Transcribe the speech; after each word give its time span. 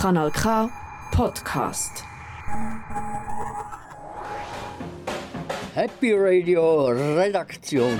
Kanal 0.00 0.30
K 0.30 0.70
Podcast. 1.10 2.04
Happy 5.74 6.12
Radio 6.14 6.86
Redaktion. 6.86 7.98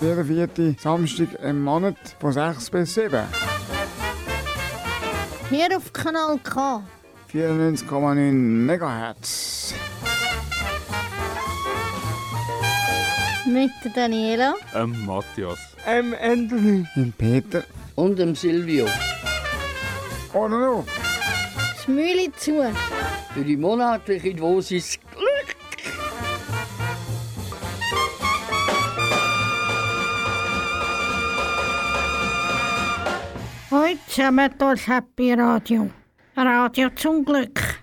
Jeden 0.00 0.24
vierten 0.24 0.76
Samstag 0.76 1.28
im 1.40 1.62
Monat 1.62 1.94
von 2.18 2.32
6 2.32 2.68
bis 2.70 2.94
7. 2.94 3.24
Hier 5.48 5.76
auf 5.76 5.92
Kanal 5.92 6.40
K. 6.42 6.82
94,9 7.32 8.32
MHz. 8.66 9.74
Mit 13.46 13.70
der 13.84 13.92
Daniela. 13.92 14.54
Ähm, 14.74 15.06
Matthias. 15.06 15.77
Ähm, 15.90 16.14
Anthony. 16.20 16.86
Und 16.96 17.16
Peter. 17.16 17.64
Und 17.94 18.18
dem 18.18 18.34
Silvio. 18.34 18.86
Oder 20.34 20.58
noch? 20.58 20.84
Das 21.56 21.88
Mühle 21.88 22.30
zu. 22.36 22.62
Für 23.32 23.42
die 23.42 23.56
monatliche 23.56 24.34
Dosis 24.34 24.98
Glück. 25.10 25.56
Heute 33.70 33.98
zusammen 34.08 34.50
das 34.58 34.86
Happy 34.86 35.32
Radio. 35.32 35.88
Radio 36.36 36.90
zum 36.96 37.24
Glück. 37.24 37.80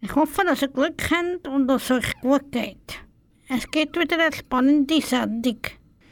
Ich 0.00 0.14
hoffe, 0.14 0.44
dass 0.44 0.62
ihr 0.62 0.68
Glück 0.68 1.10
habt 1.10 1.48
und 1.48 1.66
dass 1.66 1.90
es 1.90 1.90
euch 1.90 2.20
gut 2.20 2.52
geht. 2.52 3.00
Es 3.48 3.68
gibt 3.68 3.98
wieder 3.98 4.16
eine 4.16 4.32
spannende 4.32 5.00
Sendung. 5.00 5.58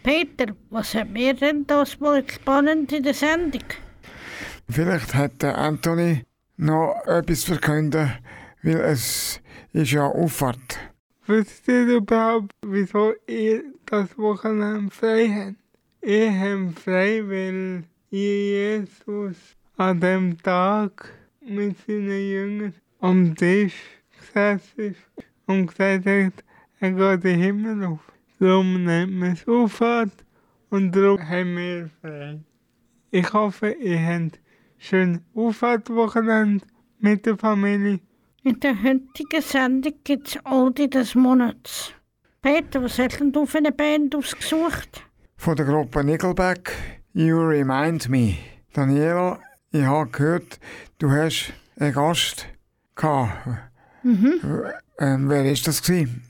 Peter, 0.06 0.54
was 0.70 0.94
haben 0.94 1.16
wir 1.16 1.34
denn 1.34 1.66
das 1.66 2.00
wohl 2.00 2.22
spannend 2.30 2.92
in 2.92 3.02
der 3.02 3.12
Sendung? 3.12 3.64
Vielleicht 4.70 5.16
hat 5.16 5.42
der 5.42 5.58
Anthony 5.58 6.22
noch 6.56 6.94
etwas 7.06 7.42
verkünden, 7.42 8.12
weil 8.62 8.76
es 8.82 9.40
ist 9.72 9.90
ja 9.90 10.06
Auffahrt. 10.06 10.78
Wisst 11.26 11.66
ihr 11.66 11.96
überhaupt, 11.96 12.52
wieso 12.64 13.14
ihr 13.26 13.64
das 13.86 14.16
Wochenende 14.16 14.92
frei 14.92 15.28
habt? 15.28 16.08
Ihr 16.08 16.30
habt 16.30 16.78
frei, 16.78 17.24
weil 17.26 17.82
Jesus 18.08 19.56
an 19.76 19.98
dem 19.98 20.40
Tag 20.40 21.12
mit 21.40 21.84
seinen 21.84 22.30
Jüngern 22.30 22.74
am 23.00 23.34
Tisch 23.34 23.74
gesessen 24.20 24.94
ist 24.94 25.00
und 25.46 25.66
gesagt 25.66 26.06
hat, 26.06 26.44
er 26.78 26.92
geht 26.92 27.24
den 27.24 27.40
Himmel 27.40 27.84
auf. 27.86 28.15
Darum 28.38 28.84
nennt 28.84 29.12
man 29.12 29.32
es 29.32 29.48
Auffahrt 29.48 30.12
und 30.68 30.94
darum 30.94 31.26
haben 31.26 31.56
wir 31.56 31.90
frei. 32.00 32.40
Ich 33.10 33.32
hoffe, 33.32 33.70
ihr 33.70 33.98
habt 33.98 34.40
schön 34.78 35.22
Auffahrtwochenende 35.34 36.64
mit 36.98 37.24
der 37.24 37.38
Familie. 37.38 38.00
In 38.42 38.60
der 38.60 38.82
heutigen 38.82 39.40
Sendung 39.40 39.94
gibt 40.04 40.28
es 40.28 40.38
Oldie 40.44 40.90
des 40.90 41.14
Monats. 41.14 41.92
Peter, 42.42 42.82
was 42.82 42.98
hast 42.98 43.20
denn 43.20 43.32
du 43.32 43.46
für 43.46 43.58
eine 43.58 43.72
Band 43.72 44.14
ausgesucht? 44.14 45.02
Von 45.36 45.56
der 45.56 45.64
Gruppe 45.64 46.04
Nickelback, 46.04 46.72
You 47.14 47.38
Remind 47.38 48.08
Me. 48.08 48.36
Daniela, 48.74 49.40
ich 49.72 49.82
habe 49.82 50.10
gehört, 50.10 50.60
du 50.98 51.10
hast 51.10 51.54
einen 51.78 51.94
Gast 51.94 52.46
gehabt. 52.94 53.48
Mhm. 54.02 54.40
Ähm, 54.98 55.28
wer 55.28 55.44
war 55.44 55.52
das? 55.52 55.82
Gewesen? 55.82 56.22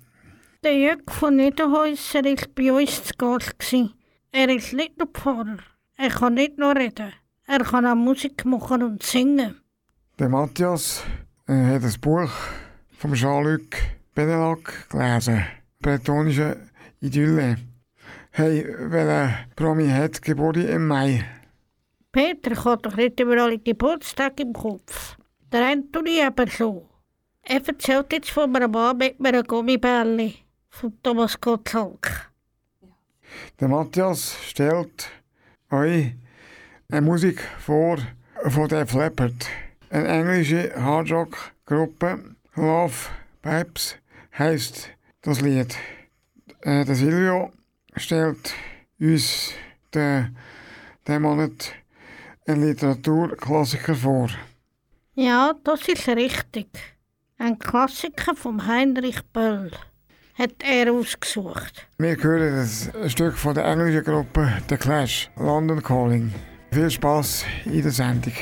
Der 0.66 0.76
Jörg 0.76 1.08
von 1.12 1.36
Niederhäuser 1.36 2.24
war 2.24 2.48
bei 2.56 2.72
uns 2.72 3.04
zu 3.04 3.14
Gast. 3.16 3.56
gewesen. 3.56 3.94
Er 4.32 4.48
ist 4.48 4.72
Liederpfarrer. 4.72 5.58
Er 5.94 6.10
kann 6.10 6.34
nicht 6.34 6.58
nur 6.58 6.74
reden. 6.74 7.12
Er 7.46 7.60
kann 7.60 7.86
auch 7.86 7.94
Musik 7.94 8.44
machen 8.44 8.82
und 8.82 9.00
singen. 9.00 9.60
Der 10.18 10.28
Matthias 10.28 11.04
äh, 11.46 11.52
hat 11.52 11.84
ein 11.84 12.00
Buch 12.00 12.32
von 12.98 13.14
Jean-Luc 13.14 13.76
Benelak 14.12 14.90
gelesen. 14.90 15.46
Bretonische 15.80 16.56
Idylle. 17.00 17.58
Hey, 18.32 18.66
welcher 18.90 19.46
Promi 19.54 19.88
hat 19.88 20.20
Geburtstag 20.20 20.74
im 20.74 20.88
Mai? 20.88 21.24
Peter 22.10 22.64
hat 22.64 22.84
doch 22.84 22.96
nicht 22.96 23.20
über 23.20 23.40
alle 23.40 23.60
Geburtstage 23.60 24.42
im 24.42 24.52
Kopf. 24.52 25.16
Der 25.52 25.64
Anthony 25.64 26.22
aber 26.22 26.48
so. 26.48 26.88
Er 27.42 27.64
erzählt 27.64 28.12
jetzt 28.12 28.30
von 28.30 28.56
einem 28.56 28.72
Mann 28.72 28.98
mit 28.98 29.24
einem 29.24 29.44
Gummibärli. 29.44 30.45
Von 30.78 30.92
Thomas 31.02 31.40
Gottschalk. 31.40 32.30
Der 33.58 33.66
Matthias 33.66 34.36
stellt 34.44 35.08
euch 35.70 36.12
eine 36.90 37.00
Musik 37.00 37.40
vor 37.58 37.96
von 38.46 38.68
Def 38.68 38.92
Leppard. 38.92 39.48
Eine 39.88 40.06
englische 40.06 40.74
Hardrock-Gruppe. 40.76 42.36
Love 42.56 42.92
Pipes 43.40 43.96
heisst 44.36 44.90
das 45.22 45.40
Lied. 45.40 45.78
Äh, 46.60 46.84
der 46.84 46.94
Silvio 46.94 47.52
stellt 47.96 48.52
uns 49.00 49.54
den, 49.94 50.36
den 51.08 51.22
Monat 51.22 51.72
einen 52.46 52.68
Literaturklassiker 52.68 53.94
vor. 53.94 54.28
Ja, 55.14 55.54
das 55.64 55.88
ist 55.88 56.06
richtig. 56.06 56.68
Ein 57.38 57.58
Klassiker 57.58 58.36
von 58.36 58.66
Heinrich 58.66 59.24
Böll 59.32 59.70
hat 60.38 60.52
er 60.62 60.92
ausgesucht. 60.92 61.86
Wir 61.98 62.16
hören 62.16 62.68
ein 63.02 63.10
Stück 63.10 63.36
von 63.36 63.54
der 63.54 63.64
englischen 63.64 64.04
Gruppe 64.04 64.52
The 64.68 64.76
Clash, 64.76 65.30
London 65.36 65.82
Calling. 65.82 66.32
Viel 66.70 66.90
Spaß 66.90 67.44
in 67.64 67.82
der 67.82 67.90
Sendung. 67.90 68.34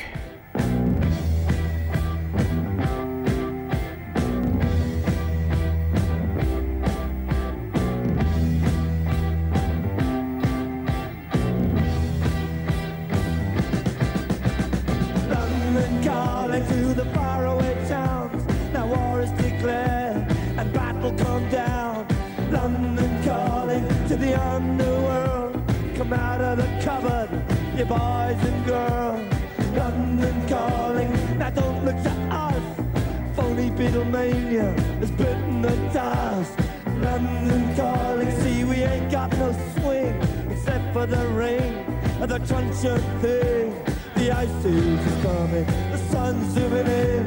Beatlemania 34.25 34.75
has 35.01 35.11
bitten 35.11 35.63
the 35.63 35.77
dust. 35.93 36.59
London 37.01 37.77
calling, 37.77 38.31
see 38.41 38.65
we 38.65 38.77
ain't 38.77 39.11
got 39.11 39.31
no 39.37 39.53
swing 39.77 40.15
except 40.51 40.93
for 40.95 41.07
the 41.07 41.27
rain 41.29 41.75
and 42.21 42.31
the 42.31 42.39
truncheon 42.39 43.01
thing. 43.21 43.75
The 44.15 44.31
ice 44.31 44.65
is 44.65 45.23
coming, 45.23 45.67
the 45.91 45.99
sun's 46.11 46.55
zooming 46.55 46.87
in. 46.87 47.27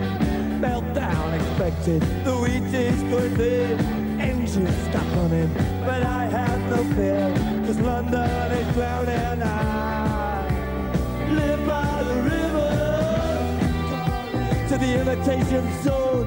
Meltdown 0.59 1.33
expected, 1.35 2.01
the 2.25 2.35
wheat 2.35 2.73
is 2.73 3.03
going 3.03 3.35
thin. 3.35 3.79
Engines 4.19 4.75
stop 4.89 5.05
running, 5.17 5.53
but 5.85 6.01
I 6.01 6.25
have 6.25 6.59
no 6.71 6.83
fear, 6.95 7.31
cause 7.65 7.79
London 7.79 8.51
is 8.53 8.73
drowning. 8.73 9.43
I 9.43 10.47
live 11.29 11.67
by 11.67 12.03
the 12.03 12.15
river 12.33 12.71
to 14.69 14.77
the 14.79 14.99
imitation 15.01 15.83
zone. 15.83 16.26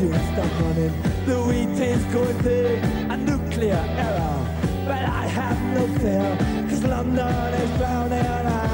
Stop 0.00 0.60
running, 0.62 0.94
the 1.26 1.36
wheat 1.46 1.78
is 1.78 2.02
going 2.04 2.38
thin. 2.38 3.10
A 3.10 3.18
nuclear 3.18 3.84
error, 3.98 4.46
but 4.86 5.02
I 5.02 5.26
have 5.26 5.60
no 5.74 5.86
fear, 5.98 6.38
cause 6.70 6.84
London 6.84 7.52
is 7.52 7.76
drowning. 7.76 8.24
I, 8.24 8.69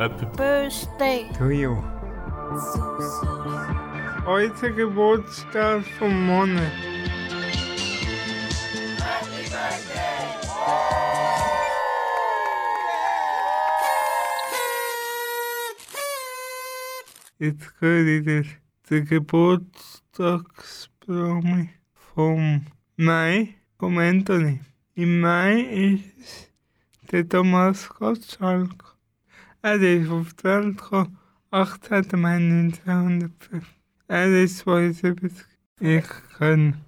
Happy 0.00 0.24
Birthday. 0.34 1.28
Trio. 1.36 1.84
Heute 4.24 4.72
Geburtstag 4.72 5.84
von 5.98 6.24
Monne. 6.24 6.72
Jetzt 17.38 17.74
höre 17.80 18.06
ich 18.06 18.56
den 18.88 19.04
Geburtstagspromi 19.04 21.68
vom 22.14 22.64
Mai, 22.96 23.54
vom 23.78 23.98
Anthony. 23.98 24.60
Im 24.94 25.20
Mai 25.20 25.60
ist 25.60 26.50
der 27.12 27.28
Thomas 27.28 27.86
Gottschalk. 27.86 28.89
Er 29.62 29.74
ist 29.74 30.08
auf 30.08 30.32
die 30.32 30.44
Welt 30.44 30.78
gekommen, 30.78 31.18
18. 31.50 32.06
Mai 32.18 32.36
1905. 32.36 33.66
Er 34.08 34.42
ist 34.42 34.58
72. 34.60 35.32
Ich 35.80 36.04
kenne 36.38 36.78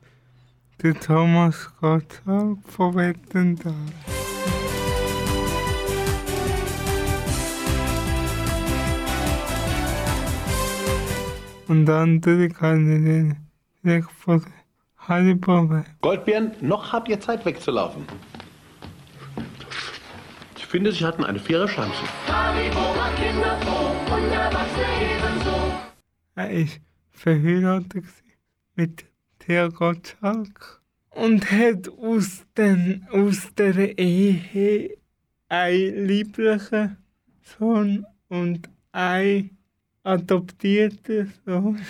den 0.82 0.98
Thomas 0.98 1.70
Gottschalk 1.82 2.58
von 2.66 2.94
Wettental. 2.94 3.74
Und 11.68 11.90
andere 11.90 12.48
kann 12.48 12.90
ich 12.90 13.04
den 13.04 13.36
direkt 13.84 14.12
von 14.12 14.42
Haribo. 14.96 15.84
Goldbeeren, 16.00 16.52
noch 16.62 16.90
habt 16.90 17.10
ihr 17.10 17.20
Zeit 17.20 17.44
wegzulaufen. 17.44 18.06
Ich 20.72 20.74
finde, 20.74 20.90
sie 20.90 21.04
hatten 21.04 21.22
eine 21.22 21.38
faire 21.38 21.66
Chance. 21.66 22.02
Er 26.34 26.50
ist 26.50 26.80
verheiratet 27.10 28.06
mit 28.74 29.04
Thea 29.38 29.68
Gottschalk 29.68 30.80
und 31.10 31.50
hat 31.50 31.90
aus, 31.90 32.46
den, 32.56 33.06
aus 33.10 33.54
der 33.54 33.98
Ehe 33.98 34.96
einen 35.50 36.06
lieblichen 36.06 36.96
Sohn 37.42 38.06
und 38.30 38.70
einen 38.92 39.58
adoptierten 40.04 41.34
Sohn. 41.44 41.82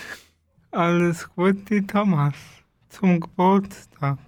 Alles 0.73 1.29
Gute, 1.37 1.87
Thomas, 1.87 2.35
zum 2.89 3.21
Geburtstag. 3.21 4.19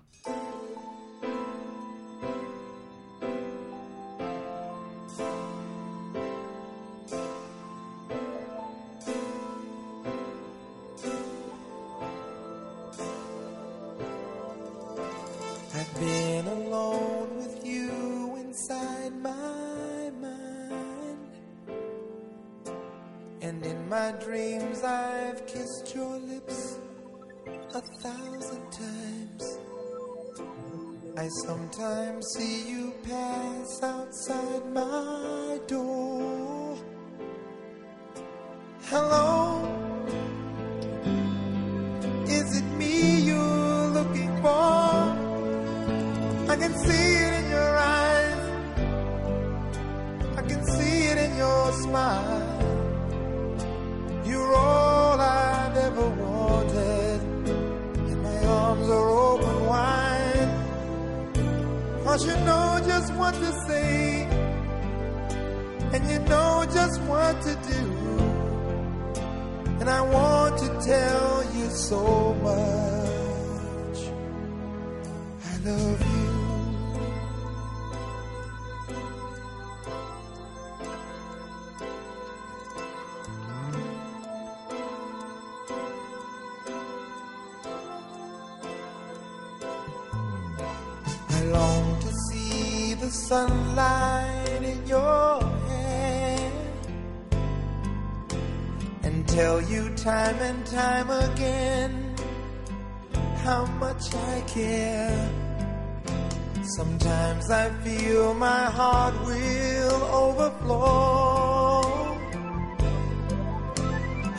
Sometimes 106.67 107.51
I 107.51 107.69
feel 107.85 108.33
my 108.33 108.65
heart 108.65 109.15
will 109.27 110.03
overflow. 110.25 111.83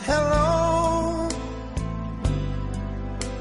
Hello, 0.04 1.28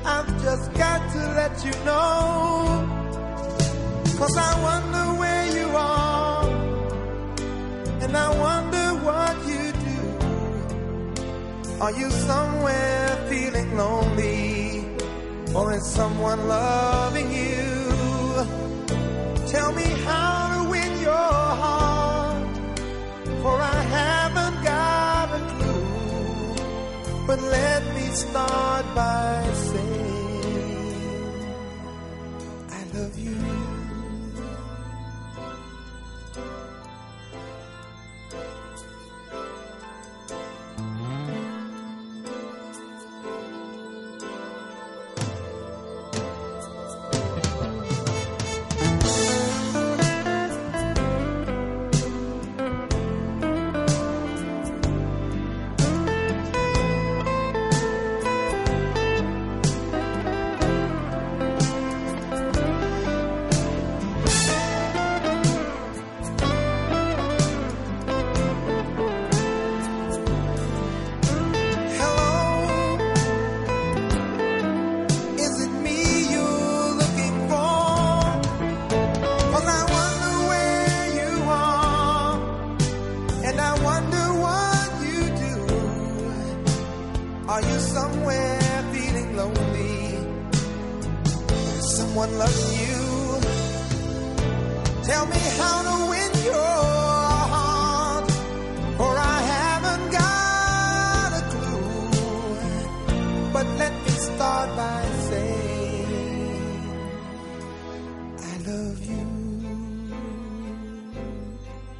I've 0.05 0.43
just 0.43 0.71
got 0.75 1.01
to 1.13 1.17
let 1.33 1.65
you 1.65 1.71
know. 1.83 2.85
Cause 4.19 4.37
I 4.37 4.61
wonder 4.61 5.19
where 5.19 5.45
you 5.57 5.67
are, 5.75 6.47
and 8.03 8.15
I 8.15 8.29
wonder 8.39 8.93
what 9.03 9.35
you 9.47 9.71
do. 9.89 9.99
Are 11.81 11.91
you 11.91 12.11
somewhere 12.11 13.17
feeling 13.29 13.75
lonely, 13.75 14.85
or 15.55 15.73
is 15.73 15.85
someone 15.91 16.47
loving 16.47 17.31
you? 17.31 17.74
Tell 19.55 19.71
me 19.71 19.89
how 20.09 20.37
to 20.53 20.69
win 20.69 20.91
your 20.99 21.33
heart, 21.63 22.57
for 23.41 23.55
I 23.75 23.81
haven't 23.99 24.57
got 24.65 25.27
a 25.39 25.41
clue. 25.53 27.25
But 27.25 27.39
let 27.41 27.81
me 27.95 28.05
start 28.23 28.85
by 28.93 29.49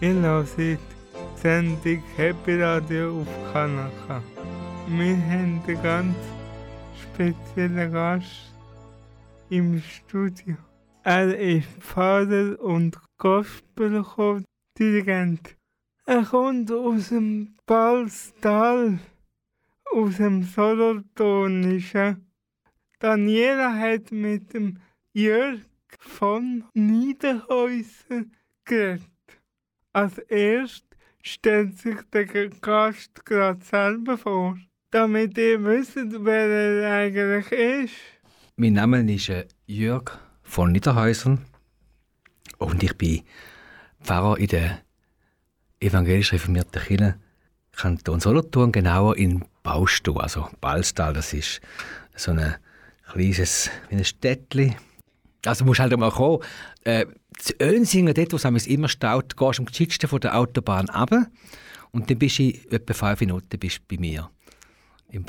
Hört 0.08 0.56
die 0.60 0.78
Sendung 1.42 2.04
Happy 2.16 2.62
Radio 2.62 3.22
auf 3.22 3.28
Kanaka. 3.52 4.22
Wir 4.88 5.18
haben 5.18 5.64
einen 5.66 5.82
ganz 5.82 6.16
speziellen 7.02 7.92
Gast 7.92 8.54
im 9.50 9.82
Studio. 9.82 10.58
Er 11.04 11.36
ist 11.36 11.68
Pfarrer 11.80 12.60
und 12.60 13.00
Gospelchor-Dirigent. 13.18 15.58
Er 16.06 16.24
kommt 16.24 16.72
aus 16.72 17.10
dem 17.10 17.56
Balstal, 17.66 19.00
aus 19.92 20.18
dem 20.18 20.44
Solothurnischen. 20.44 22.32
Daniela 23.00 23.74
hat 23.74 24.12
mit 24.12 24.54
dem 24.54 24.78
Jörg 25.14 25.62
von 25.98 26.64
Niederhäuser 26.76 28.26
geredet. 28.66 29.15
Als 29.96 30.18
erst 30.18 30.84
stellt 31.22 31.78
sich 31.78 31.96
der 32.12 32.26
Gast 32.26 33.24
gerade 33.24 33.64
selber 33.64 34.18
vor, 34.18 34.58
damit 34.92 35.38
ihr 35.38 35.64
wisst, 35.64 35.96
wer 35.96 36.50
er 36.50 36.98
eigentlich 36.98 37.50
ist. 37.50 37.94
Mein 38.58 38.74
Name 38.74 39.10
ist 39.10 39.30
äh, 39.30 39.48
Jörg 39.68 40.20
von 40.44 40.74
Niederhäusern 40.74 41.46
und 42.58 42.84
ich 42.84 42.98
bin 42.98 43.22
Pfarrer 44.04 44.38
in 44.38 44.48
der 44.48 44.80
evangelisch 45.80 46.34
reformierten 46.34 46.82
Kirche 46.82 47.16
Kanton 47.72 48.20
Solothurn, 48.20 48.74
genauer 48.74 49.16
in 49.16 49.46
Baustow, 49.64 50.18
also 50.18 50.50
Balstal. 50.60 51.14
Das 51.14 51.32
ist 51.32 51.62
so 52.18 52.32
ein 52.32 52.56
kleines 53.14 53.70
Städtchen. 54.02 54.76
Also 55.46 55.64
musst 55.64 55.80
halt 55.80 55.94
einmal 55.94 56.12
kommen. 56.12 56.44
Äh, 56.84 57.06
zu 57.38 57.54
Önsingen, 57.62 58.14
dort, 58.14 58.34
wo 58.34 58.38
es 58.38 58.68
immer 58.68 58.88
staut, 58.88 59.38
gehst 59.38 59.60
du 59.60 59.62
am 59.62 59.66
geschicktesten 59.66 60.10
von 60.10 60.20
der 60.20 60.38
Autobahn 60.38 60.90
runter 60.90 61.28
und 61.92 62.10
dann 62.10 62.20
bist 62.20 62.40
du 62.40 62.44
in 62.44 62.72
etwa 62.72 62.94
fünf 62.94 63.20
Minuten 63.22 63.60
bist 63.60 63.80
du 63.80 63.96
bei 63.96 64.00
mir 64.00 64.30
im 65.10 65.26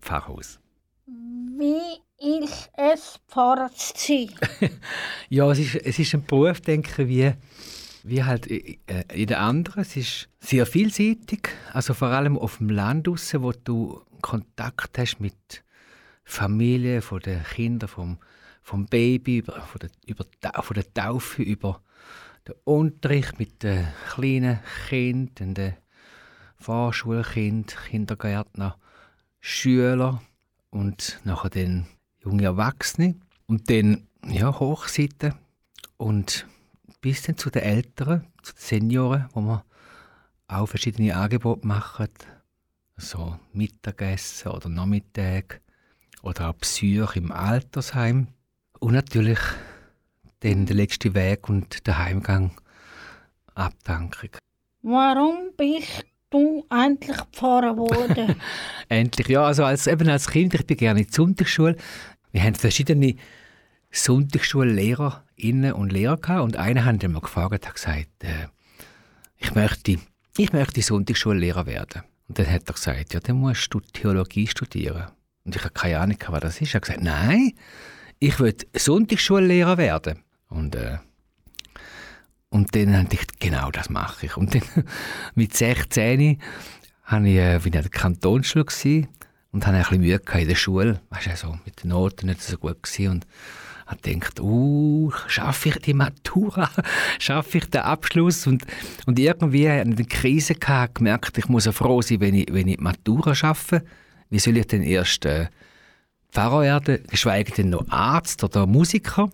Pfarrhaus. 0.00 0.58
Wie 1.06 2.00
ist 2.44 2.70
es, 2.76 3.20
Pfarrer 3.28 3.70
zu 3.74 3.92
sein? 3.96 4.30
Ja, 5.28 5.50
es 5.50 5.58
ist, 5.58 5.74
es 5.76 5.98
ist 5.98 6.14
ein 6.14 6.24
Beruf, 6.24 6.60
denke 6.60 7.02
ich, 7.02 7.08
wie, 7.08 7.32
wie 8.04 8.24
halt 8.24 8.50
äh, 8.50 8.78
in 9.12 9.26
den 9.26 9.36
anderen. 9.36 9.82
Es 9.82 9.96
ist 9.96 10.28
sehr 10.40 10.66
vielseitig, 10.66 11.48
also 11.72 11.94
vor 11.94 12.08
allem 12.08 12.38
auf 12.38 12.58
dem 12.58 12.70
Land 12.70 13.08
raus, 13.08 13.34
wo 13.38 13.52
du 13.52 14.02
Kontakt 14.20 14.98
hast 14.98 15.20
mit 15.20 15.64
Familie, 16.24 17.02
von 17.02 17.20
den 17.20 17.42
Kindern, 17.42 17.88
vom, 17.88 18.18
vom 18.62 18.86
Baby, 18.86 19.38
über, 19.38 19.60
von, 19.60 19.80
der, 19.80 19.90
über, 20.06 20.24
von 20.62 20.74
der 20.74 20.94
Taufe, 20.94 21.42
über 21.42 21.82
den 22.46 22.54
Unterricht 22.64 23.38
mit 23.38 23.62
den 23.62 23.86
kleinen 24.10 24.60
Kindern, 24.88 25.54
den 25.54 25.74
Vorschulkind, 26.56 27.76
Kindergärtner, 27.88 28.78
Schüler 29.40 30.22
und 30.70 31.20
nachher 31.24 31.50
dann 31.50 31.86
junge 32.22 32.44
Erwachsene. 32.44 33.16
Und 33.46 33.68
dann 33.68 34.06
ja, 34.26 34.58
Hochseiten 34.58 35.34
und 35.96 36.46
bis 37.00 37.22
dann 37.22 37.36
zu 37.36 37.50
den 37.50 37.62
Älteren, 37.62 38.26
zu 38.42 38.52
den 38.52 38.60
Senioren, 38.60 39.28
wo 39.32 39.40
wir 39.40 39.64
auch 40.46 40.66
verschiedene 40.66 41.16
Angebote 41.16 41.66
machen, 41.66 42.08
so 42.96 43.38
Mittagessen 43.52 44.52
oder 44.52 44.68
Nachmittag 44.68 45.60
oder 46.22 46.50
auch 46.50 46.54
Besuche 46.54 47.18
im 47.18 47.32
Altersheim 47.32 48.28
und 48.82 48.94
natürlich 48.94 49.38
dann 50.40 50.66
der 50.66 50.74
letzte 50.74 51.14
Weg 51.14 51.48
und 51.48 51.86
der 51.86 51.98
Heimgang, 51.98 52.50
Abdankung. 53.54 54.30
Warum 54.82 55.52
bist 55.56 56.04
du 56.30 56.66
endlich 56.68 57.16
Pfarrer 57.30 57.74
geworden? 57.74 58.34
Endlich, 58.88 59.28
ja, 59.28 59.44
also 59.44 59.64
als, 59.64 59.86
eben 59.86 60.08
als 60.08 60.28
Kind, 60.28 60.54
ich 60.54 60.66
bin 60.66 60.76
gerne 60.76 61.00
in 61.00 61.06
die 61.06 61.12
Sonntagsschule. 61.12 61.76
Wir 62.32 62.42
haben 62.42 62.56
verschiedene 62.56 63.14
Sonntagsschullehrerinnen 63.92 65.74
und 65.74 65.92
Lehrer 65.92 66.16
gehabt 66.16 66.42
und 66.42 66.56
einer 66.56 66.84
hat 66.84 67.06
mal 67.08 67.20
gefragt, 67.20 67.68
hat 67.68 67.74
gesagt, 67.74 68.24
äh, 68.24 68.48
ich 69.36 69.54
möchte, 69.54 69.98
ich 70.36 70.52
möchte 70.52 70.82
Sonntagsschullehrer 70.82 71.66
werden. 71.66 72.02
Und 72.26 72.38
dann 72.38 72.50
hat 72.50 72.68
er 72.68 72.74
gesagt, 72.74 73.14
ja, 73.14 73.20
dann 73.20 73.36
musst 73.36 73.72
du 73.72 73.78
Theologie 73.78 74.48
studieren. 74.48 75.06
Und 75.44 75.54
ich 75.54 75.62
habe 75.62 75.74
keine 75.74 76.00
Ahnung, 76.00 76.18
was 76.28 76.40
das 76.40 76.60
ist. 76.60 76.74
Er 76.74 76.76
hat 76.76 76.82
gesagt, 76.82 77.02
nein, 77.02 77.52
ich 78.22 78.38
will 78.38 78.54
Sonntagsschullehrer 78.72 79.78
werden. 79.78 80.22
Und, 80.48 80.76
äh, 80.76 80.98
und 82.50 82.76
dann 82.76 82.96
habe 82.96 83.08
ich 83.10 83.26
genau 83.40 83.72
das 83.72 83.90
mache 83.90 84.26
ich. 84.26 84.36
Und 84.36 84.54
dann 84.54 84.62
mit 85.34 85.56
16 85.56 86.40
habe 87.02 87.28
ich, 87.28 87.36
äh, 87.36 87.54
an 87.56 87.70
der 87.70 87.88
Kantonsschule 87.88 88.64
gewesen 88.64 89.08
und 89.50 89.66
hatte 89.66 89.76
ein 89.76 89.82
bisschen 89.82 90.00
Mühe 90.02 90.20
in 90.40 90.48
der 90.48 90.54
Schule. 90.54 91.00
Weißt 91.10 91.26
du, 91.26 91.36
so 91.36 91.58
mit 91.64 91.82
den 91.82 91.88
Noten 91.88 92.26
nicht 92.26 92.42
so 92.42 92.58
gut 92.58 92.80
gewesen. 92.80 93.10
Und 93.10 93.26
habe 93.86 94.00
gedacht, 94.00 94.38
uh, 94.38 95.10
schaffe 95.26 95.70
ich 95.70 95.76
die 95.78 95.94
Matura? 95.94 96.70
schaffe 97.18 97.58
ich 97.58 97.70
den 97.70 97.80
Abschluss? 97.80 98.46
Und, 98.46 98.64
und 99.04 99.18
irgendwie 99.18 99.68
hatte 99.68 99.90
ich 99.90 99.98
eine 99.98 100.04
Krise 100.04 100.54
gehabt, 100.54 100.94
gemerkt, 100.96 101.38
ich 101.38 101.48
muss 101.48 101.66
froh 101.66 102.02
sein, 102.02 102.20
wenn 102.20 102.36
ich, 102.36 102.46
wenn 102.52 102.68
ich 102.68 102.76
die 102.76 102.82
Matura 102.82 103.34
schaffe. 103.34 103.82
Wie 104.30 104.38
soll 104.38 104.58
ich 104.58 104.68
denn 104.68 104.84
erst 104.84 105.24
äh, 105.24 105.48
Pfarrer 106.32 106.62
werden, 106.62 107.04
geschweige 107.08 107.52
denn 107.52 107.70
noch 107.70 107.88
Arzt 107.90 108.42
oder 108.42 108.66
Musiker? 108.66 109.30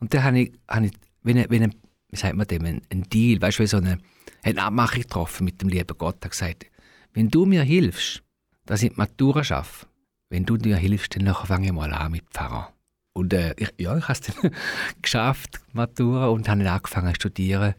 Und 0.00 0.12
dann 0.12 0.24
habe 0.24 0.40
ich, 0.40 0.52
habe 0.68 0.86
ich 0.86 0.92
wie 1.22 1.32
ein, 1.32 1.46
wie 1.48 1.60
ein, 1.60 1.74
wie 2.08 2.16
sagt 2.16 2.34
man 2.34 2.46
dem, 2.46 2.64
ein, 2.64 2.82
ein 2.90 3.04
Deal, 3.04 3.40
weißt 3.40 3.58
du, 3.58 3.62
wie 3.62 3.68
so 3.68 3.76
eine, 3.76 3.98
eine 4.42 4.62
Abmachung 4.62 5.02
getroffen 5.02 5.44
mit 5.44 5.62
dem 5.62 5.68
lieben 5.68 5.96
Gott. 5.96 6.16
Er 6.20 6.24
hat 6.24 6.30
gesagt, 6.32 6.66
wenn 7.12 7.28
du 7.30 7.46
mir 7.46 7.62
hilfst, 7.62 8.22
dass 8.66 8.82
ich 8.82 8.90
die 8.90 8.96
Matura 8.96 9.44
schaffe, 9.44 9.86
wenn 10.28 10.44
du 10.44 10.56
mir 10.56 10.76
hilfst, 10.76 11.14
dann 11.14 11.32
fange 11.32 11.66
ich 11.66 11.72
mal 11.72 11.92
an 11.92 12.10
mit 12.10 12.24
Pfarrer. 12.30 12.72
Und 13.12 13.32
äh, 13.32 13.54
ich, 13.56 13.72
ja, 13.78 13.96
ich 13.96 14.08
habe 14.08 14.12
es 14.12 14.20
dann 14.20 14.50
geschafft, 15.02 15.60
die 15.70 15.76
Matura, 15.76 16.28
und 16.28 16.48
habe 16.48 16.64
dann 16.64 16.74
angefangen 16.74 17.14
zu 17.14 17.20
studieren 17.20 17.74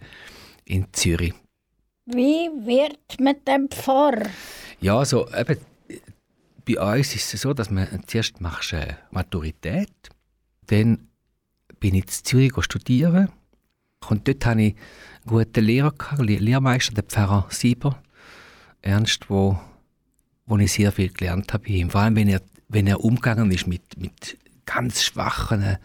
in 0.64 0.88
Zürich. 0.94 1.34
Wie 2.06 2.50
wird 2.66 3.20
mit 3.20 3.46
dem 3.48 3.70
Pfarrer? 3.70 4.30
Ja, 4.80 5.00
also 5.00 5.28
eben, 5.36 5.58
bei 6.65 6.79
uns 6.79 7.15
ist 7.15 7.34
es 7.34 7.41
so, 7.41 7.53
dass 7.53 7.69
man 7.69 7.88
zuerst 8.07 8.41
machst 8.41 8.74
äh, 8.74 8.95
Maturität, 9.12 10.10
dann 10.67 11.07
bin 11.79 11.95
ich 11.95 12.03
in 12.03 12.07
Zürich 12.07 12.53
studieren 12.60 13.29
und 14.10 14.27
dort 14.27 14.45
hatte 14.45 14.62
ich 14.62 14.75
einen 14.75 14.79
guten 15.27 15.63
Lehrer, 15.63 15.93
Lehrmeister, 16.17 16.93
den 16.93 17.05
Pfarrer 17.05 17.48
Sieber, 17.50 18.01
Ernst, 18.81 19.29
wo, 19.29 19.60
wo 20.45 20.57
ich 20.57 20.72
sehr 20.72 20.91
viel 20.91 21.10
gelernt 21.10 21.53
habe 21.53 21.63
bei 21.65 21.74
ihm. 21.74 21.89
Vor 21.89 22.01
allem, 22.01 22.15
wenn 22.15 22.27
er, 22.27 22.41
wenn 22.67 22.88
er 22.88 23.03
umgegangen 23.03 23.51
ist 23.51 23.67
mit, 23.67 23.98
mit 23.98 24.38
ganz 24.65 25.03
schwachen 25.03 25.62
äh, 25.62 25.77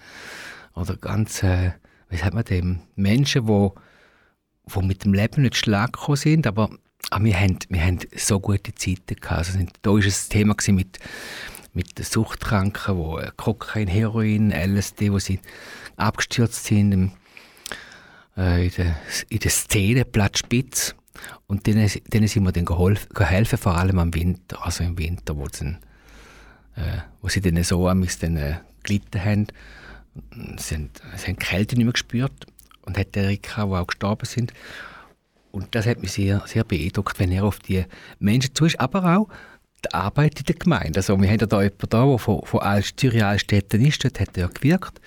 oder 0.75 0.97
ganz, 0.97 1.43
äh, 1.43 1.73
wie 2.09 2.17
sagt 2.17 2.35
man 2.35 2.45
dem, 2.45 2.81
Menschen, 2.97 3.47
wo, 3.49 3.75
wo 4.65 4.81
mit 4.81 5.05
dem 5.05 5.15
Leben 5.15 5.43
nicht 5.43 5.57
schlag 5.57 5.99
sind, 6.15 6.47
aber, 6.47 6.71
aber 7.09 7.25
wir, 7.25 7.41
haben, 7.41 7.59
wir 7.69 7.83
haben 7.83 7.99
so 8.15 8.39
gute 8.39 8.75
Zeiten 8.75 9.17
gehabt. 9.21 9.39
Also, 9.39 9.59
da 9.83 9.91
war 9.91 9.99
es 9.99 10.29
Thema 10.29 10.55
mit, 10.69 10.99
mit 11.73 12.05
Suchtkranken, 12.05 12.97
wo 12.97 13.19
äh, 13.19 13.31
Kokain, 13.37 13.89
Heroin, 13.89 14.53
LSD, 14.53 15.11
wo 15.11 15.19
sie 15.19 15.41
abgestürzt 15.97 16.65
sind 16.65 17.13
äh, 18.37 18.67
in, 18.67 18.73
der, 18.77 18.97
in 19.29 19.39
der 19.39 19.51
Szene, 19.51 20.05
Platz 20.05 20.41
Spitz. 20.41 20.95
Und 21.47 21.67
denen, 21.67 21.91
denen 22.13 22.29
sind 22.29 22.45
wir 22.45 22.53
dann 22.53 22.65
geholf, 22.65 23.09
geholfen, 23.11 23.59
vor 23.59 23.77
allem 23.77 23.99
am 23.99 24.15
Winter, 24.15 24.65
also 24.65 24.85
im 24.85 24.97
Winter, 24.97 25.37
wo 25.37 25.47
sie, 25.53 25.77
äh, 26.77 26.99
wo 27.21 27.29
sie 27.29 27.41
dann 27.41 27.63
so 27.63 27.87
dann 27.87 28.37
äh, 28.37 28.59
gelitten 28.83 29.25
haben. 29.25 29.47
Sie 30.57 30.75
haben, 30.75 30.91
sie 31.17 31.27
haben 31.27 31.37
die 31.39 31.45
Kälte 31.45 31.77
nicht 31.77 31.85
mehr 31.85 31.93
gespürt 31.93 32.47
und 32.83 32.97
hat 32.97 33.17
Erika, 33.17 33.67
die 33.67 33.73
auch 33.73 33.87
gestorben 33.87 34.27
sind. 34.27 34.53
Und 35.53 35.75
das 35.75 35.87
hat 35.87 36.01
mich 36.01 36.13
sehr, 36.13 36.43
sehr 36.47 36.65
beeindruckt, 36.65 37.19
wenn 37.19 37.33
er 37.33 37.45
auf 37.45 37.59
die 37.59 37.85
Menschen 38.19 38.55
zu 38.55 38.67
ist, 38.67 38.79
aber 38.79 39.17
auch 39.17 39.29
die 39.85 39.95
Arbeit 39.95 40.39
in 40.41 40.47
der 40.47 40.57
Gemeinde. 40.57 40.99
Also 40.99 41.21
wir 41.21 41.29
haben 41.29 41.39
ja 41.39 41.47
da 41.47 41.63
jemanden 41.63 41.89
da, 41.89 42.07
der 42.07 42.19
von, 42.19 42.43
von 42.45 42.83
Zürich 42.97 43.25
Altstädten 43.25 43.85
ist, 43.85 44.05
dort 44.05 44.21
hat 44.21 44.37
er 44.37 44.49
gewirkt. 44.49 45.01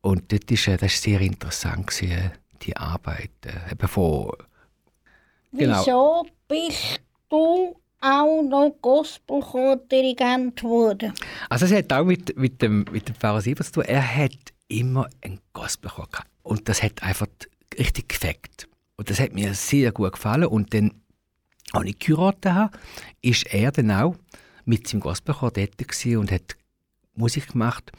Und 0.00 0.30
dort 0.30 0.50
ist, 0.50 0.68
äh, 0.68 0.72
das 0.76 0.82
war 0.82 0.88
sehr 0.90 1.20
interessant, 1.20 1.86
gewesen, 1.86 2.32
die 2.62 2.76
Arbeit. 2.76 3.30
Äh, 3.46 3.72
eben 3.72 3.88
von 3.88 4.32
Genau. 5.56 5.80
Wieso 5.80 6.26
bist 6.48 7.00
du 7.28 7.76
auch 8.00 8.42
noch 8.42 8.74
Gospelchor-Dirigent 8.82 10.60
geworden? 10.60 11.12
Also 11.48 11.66
es 11.66 11.72
hat 11.72 11.92
auch 11.92 12.04
mit, 12.04 12.36
mit, 12.36 12.60
dem, 12.60 12.84
mit 12.90 13.08
dem 13.08 13.14
Pfarrer 13.14 13.40
Sieber 13.40 13.64
zu 13.64 13.72
tun. 13.72 13.84
Er 13.84 14.16
hat 14.16 14.32
immer 14.68 15.08
einen 15.22 15.40
Gospelchor 15.52 16.08
gehabt. 16.10 16.28
Und 16.42 16.68
das 16.68 16.82
hat 16.82 17.02
einfach 17.02 17.28
richtig 17.78 18.08
gefällt. 18.08 18.68
Und 18.96 19.10
das 19.10 19.20
hat 19.20 19.32
mir 19.32 19.54
sehr 19.54 19.92
gut 19.92 20.12
gefallen. 20.12 20.46
Und 20.46 20.72
dann, 20.74 20.92
als 21.72 21.86
ich 21.86 21.98
geheiratet 21.98 22.52
habe, 22.52 22.78
ist 23.22 23.52
er 23.52 23.72
dann 23.72 23.90
auch 23.90 24.16
mit 24.64 24.86
seinem 24.86 25.00
Gospelchor 25.00 25.50
dort 25.50 26.06
und 26.16 26.30
hat 26.30 26.56
Musik 27.14 27.48
gemacht. 27.48 27.92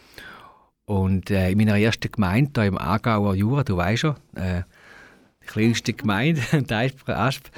Und 0.85 1.31
äh, 1.31 1.51
in 1.51 1.57
meiner 1.57 1.79
ersten 1.79 2.11
Gemeinde, 2.11 2.61
hier 2.61 2.67
im 2.67 2.77
Aargauer 2.77 3.35
Jura, 3.35 3.63
du 3.63 3.77
weißt 3.77 4.01
schon, 4.01 4.15
äh, 4.35 4.63
die 5.41 5.47
kleinste 5.47 5.93
Gemeinde, 5.93 6.41
die 6.51 6.73
Asp, 6.73 7.49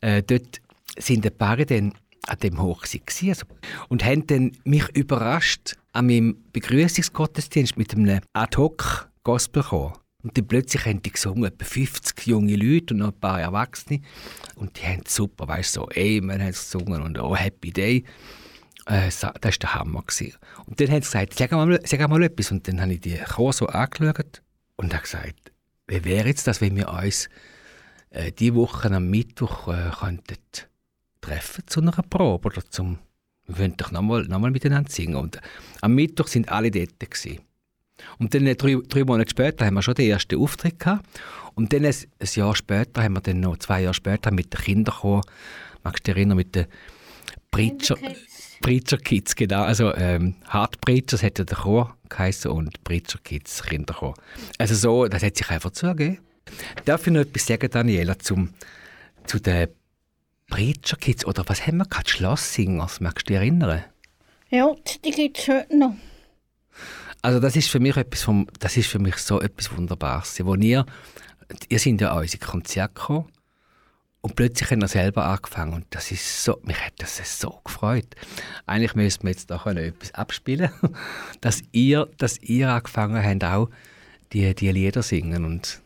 äh, 0.00 0.22
dort 0.22 0.60
sind 0.98 1.24
ein 1.26 1.36
paar 1.36 1.56
dann 1.56 1.94
an 2.26 2.38
dem 2.42 2.60
Hoch 2.60 2.82
gewesen, 2.82 3.28
also, 3.28 3.46
und 3.88 4.04
haben 4.04 4.26
dann 4.26 4.52
mich 4.64 4.88
überrascht 4.94 5.76
an 5.92 6.06
meinem 6.06 6.36
Begrüßungsgottesdienst 6.52 7.76
mit 7.76 7.94
einem 7.94 8.20
Ad-hoc 8.32 9.10
Gospelchor. 9.22 10.05
Und 10.26 10.36
dann 10.36 10.48
plötzlich 10.48 10.84
haben 10.86 11.00
die 11.02 11.12
gesungen, 11.12 11.44
etwa 11.44 11.64
50 11.64 12.26
junge 12.26 12.56
Leute 12.56 12.94
und 12.94 12.98
noch 12.98 13.12
ein 13.12 13.20
paar 13.20 13.40
Erwachsene. 13.40 14.00
Und 14.56 14.76
die 14.76 14.82
haben 14.82 15.02
super, 15.06 15.46
weißt 15.46 15.76
du, 15.76 15.82
so 15.82 15.88
Amen 15.90 16.42
haben 16.42 16.48
gesungen 16.48 17.00
und 17.02 17.16
Oh 17.20 17.36
Happy 17.36 17.70
Day. 17.70 18.02
Äh, 18.86 19.06
das 19.06 19.22
war 19.22 19.32
der 19.40 19.74
Hammer. 19.76 20.02
Gewesen. 20.02 20.34
Und 20.66 20.80
dann 20.80 20.88
haben 20.88 21.02
sie 21.02 21.12
gesagt, 21.12 21.34
sag 21.34 21.52
mal, 21.52 21.80
sag 21.84 22.08
mal 22.08 22.22
etwas. 22.24 22.50
Und 22.50 22.66
dann 22.66 22.80
habe 22.80 22.94
ich 22.94 23.00
die 23.02 23.18
Chor 23.18 23.52
so 23.52 23.68
angeschaut 23.68 24.42
und 24.74 24.92
habe 24.92 25.04
gesagt, 25.04 25.52
wie 25.86 26.04
wäre 26.04 26.26
jetzt 26.26 26.48
das, 26.48 26.60
wenn 26.60 26.74
wir 26.74 26.88
uns 26.88 27.28
äh, 28.10 28.32
die 28.32 28.52
Woche 28.52 28.90
am 28.90 29.08
Mittwoch 29.08 29.68
äh, 29.68 29.92
könnten 30.00 30.38
treffen 31.20 31.62
zu 31.68 31.82
einer 31.82 31.92
Probe 31.92 32.48
oder 32.48 32.68
zum 32.68 32.98
wir 33.46 33.54
könnten 33.54 33.76
doch 33.76 33.92
nochmal 33.92 34.24
noch 34.24 34.40
mal 34.40 34.50
miteinander 34.50 34.90
singen. 34.90 35.14
Und 35.14 35.40
am 35.82 35.94
Mittwoch 35.94 36.26
sind 36.26 36.48
alle 36.48 36.72
dort. 36.72 36.98
Gewesen. 36.98 37.42
Und 38.18 38.34
dann 38.34 38.44
drei, 38.44 38.76
drei 38.88 39.04
Monate 39.04 39.30
später 39.30 39.66
haben 39.66 39.74
wir 39.74 39.82
schon 39.82 39.94
den 39.94 40.10
ersten 40.10 40.40
Auftritt 40.40 40.78
gehabt. 40.78 41.06
Und 41.54 41.72
dann 41.72 41.84
ein, 41.84 41.94
ein 41.94 42.28
Jahr 42.34 42.54
später 42.54 43.02
haben 43.02 43.14
wir 43.14 43.20
dann 43.20 43.40
noch 43.40 43.56
zwei 43.58 43.82
Jahre 43.82 43.94
später 43.94 44.30
mit 44.30 44.52
den 44.52 44.60
Kinderchor, 44.60 45.22
magst 45.82 46.06
du 46.06 46.12
dich 46.12 46.16
erinnern, 46.16 46.36
mit 46.36 46.54
den 46.54 46.66
Preacher, 47.50 47.96
Preacher 48.60 48.98
Kids, 48.98 49.34
genau. 49.34 49.62
Also 49.62 49.94
ähm, 49.94 50.34
Hard 50.48 50.80
Preachers 50.80 51.22
hätte 51.22 51.44
der 51.44 51.56
Chor 51.56 51.96
geheißen 52.08 52.50
und 52.50 52.82
Preacher 52.84 53.18
Kids 53.24 53.62
Kinderchor. 53.62 54.14
Also 54.58 54.74
so, 54.74 55.06
das 55.06 55.22
hat 55.22 55.36
sich 55.36 55.48
einfach 55.50 55.70
zugegeben. 55.70 56.18
Darf 56.84 57.06
ich 57.06 57.12
noch 57.12 57.20
etwas 57.20 57.46
sagen, 57.46 57.70
Daniela, 57.70 58.18
zum, 58.18 58.50
zu 59.26 59.38
den 59.38 59.68
Preacher 60.48 60.96
Kids? 60.96 61.24
Oder 61.26 61.44
was 61.46 61.66
haben 61.66 61.78
wir 61.78 61.86
gerade? 61.86 62.08
Schlosssingers, 62.08 63.00
magst 63.00 63.28
du 63.28 63.32
dich 63.32 63.36
erinnern? 63.36 63.84
Ja, 64.50 64.74
die 65.04 65.10
gibt 65.10 65.38
es 65.38 65.48
heute 65.48 65.76
noch. 65.76 65.94
Also 67.26 67.40
das 67.40 67.56
ist 67.56 67.68
für 67.68 67.80
mich 67.80 67.96
etwas 67.96 68.22
vom, 68.22 68.46
das 68.60 68.76
ist 68.76 68.86
für 68.86 69.00
mich 69.00 69.16
so 69.16 69.40
etwas 69.40 69.76
Wunderbares. 69.76 70.38
Wo 70.46 70.54
ihr, 70.54 70.86
ihr 71.68 71.78
sind 71.80 72.00
ja 72.00 72.12
an 72.12 72.18
unsere 72.18 72.38
Konzerte 72.46 72.94
gekommen 72.94 73.24
und 74.20 74.36
plötzlich 74.36 74.70
haben 74.70 74.82
wir 74.82 74.86
selber 74.86 75.24
angefangen 75.24 75.74
und 75.74 75.86
das 75.90 76.12
ist 76.12 76.44
so, 76.44 76.60
mich 76.62 76.80
hat 76.80 76.92
das 76.98 77.40
so 77.40 77.58
gefreut. 77.64 78.14
Eigentlich 78.66 78.94
müssen 78.94 79.24
wir 79.24 79.30
jetzt 79.30 79.48
können 79.48 79.78
etwas 79.78 80.14
abspielen, 80.14 80.70
dass 81.40 81.64
ihr, 81.72 82.08
dass 82.18 82.38
ihr 82.42 82.70
angefangen 82.70 83.20
habt 83.20 83.42
auch 83.42 83.70
die, 84.32 84.54
die 84.54 84.70
Lieder 84.70 85.02
singen 85.02 85.44
und 85.44 85.82